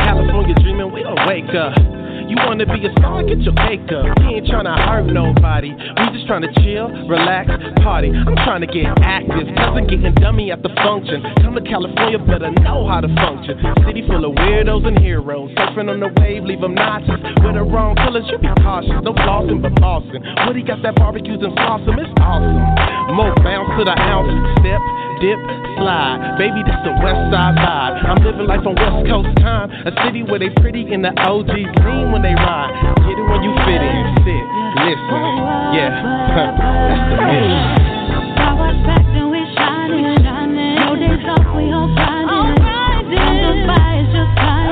[0.04, 2.03] California dreaming, we don't wake up.
[2.34, 4.10] You wanna be a star, get your cake up.
[4.18, 5.70] We ain't tryna hurt nobody.
[5.70, 7.46] We just tryna chill, relax,
[7.86, 8.10] party.
[8.10, 11.22] I'm tryna get active, cousin getting dummy at the function.
[11.46, 13.62] Come to California, better know how to function.
[13.86, 15.54] City full of weirdos and heroes.
[15.54, 17.22] Surfing on the wave, leave them nauseous.
[17.46, 18.98] With the wrong colors, you be cautious.
[19.06, 20.26] No flossing, but Boston.
[20.50, 23.14] Woody got that barbecues and awesome, it's awesome.
[23.14, 24.82] More bounce to the ounce, step,
[25.22, 25.38] dip,
[25.78, 26.42] slide.
[26.42, 27.94] Baby, this the west side vibe.
[28.10, 29.70] I'm living life on West Coast time.
[29.86, 32.72] A city where they pretty in the OGs lean when they ride.
[33.04, 34.48] Get it when you fit in, sit,
[34.80, 35.36] listen.
[35.76, 35.92] Yeah,
[36.32, 36.56] that's
[37.12, 37.84] the mission.
[39.54, 40.24] Shining.
[40.80, 43.68] No days off, we all grinding.
[43.68, 44.63] By, it's just.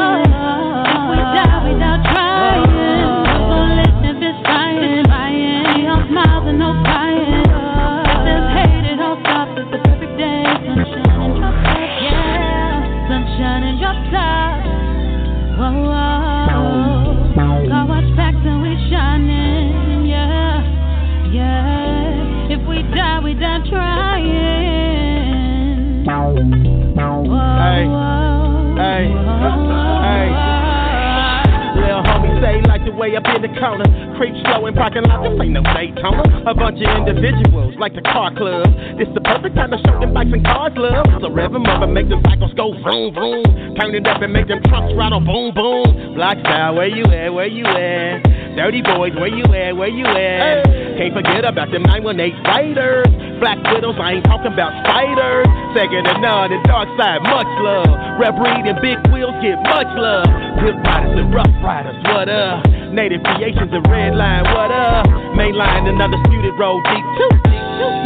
[33.22, 33.86] Up in the corner.
[34.18, 36.26] Creep slow in parking lot, this ain't no Daytona.
[36.50, 38.66] A bunch of individuals like the car club.
[38.98, 41.06] This the perfect time to show them bikes and cars love.
[41.22, 43.46] So rev them up and make them cycles go vroom vroom.
[43.78, 46.16] Turn it up and make them trucks rattle boom boom.
[46.16, 48.24] Block style, where you at, where you at?
[48.56, 50.66] Dirty boys, where you at, where you at?
[50.98, 53.08] Can't forget about them 918 fighters.
[53.40, 55.48] Black widows, I ain't talking about spiders.
[55.74, 58.20] Second to none, the dark side, much love.
[58.20, 60.28] Red breed and big wheels get much love.
[60.62, 62.81] Hip riders and rough riders, what up?
[62.92, 64.44] Native creations of red line.
[64.44, 65.08] What up?
[65.34, 66.84] Main line, another disputed road.
[66.84, 67.30] Deep two.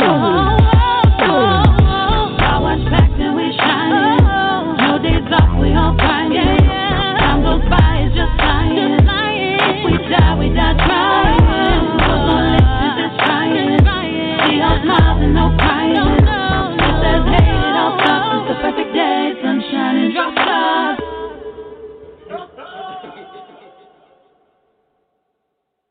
[0.05, 0.57] Oh,
[1.21, 1.41] oh,
[2.37, 3.49] oh, and we.
[4.77, 5.97] No days off, we all.
[5.97, 9.01] Time goes by, it's just flying.
[9.85, 11.34] We die, we die trying.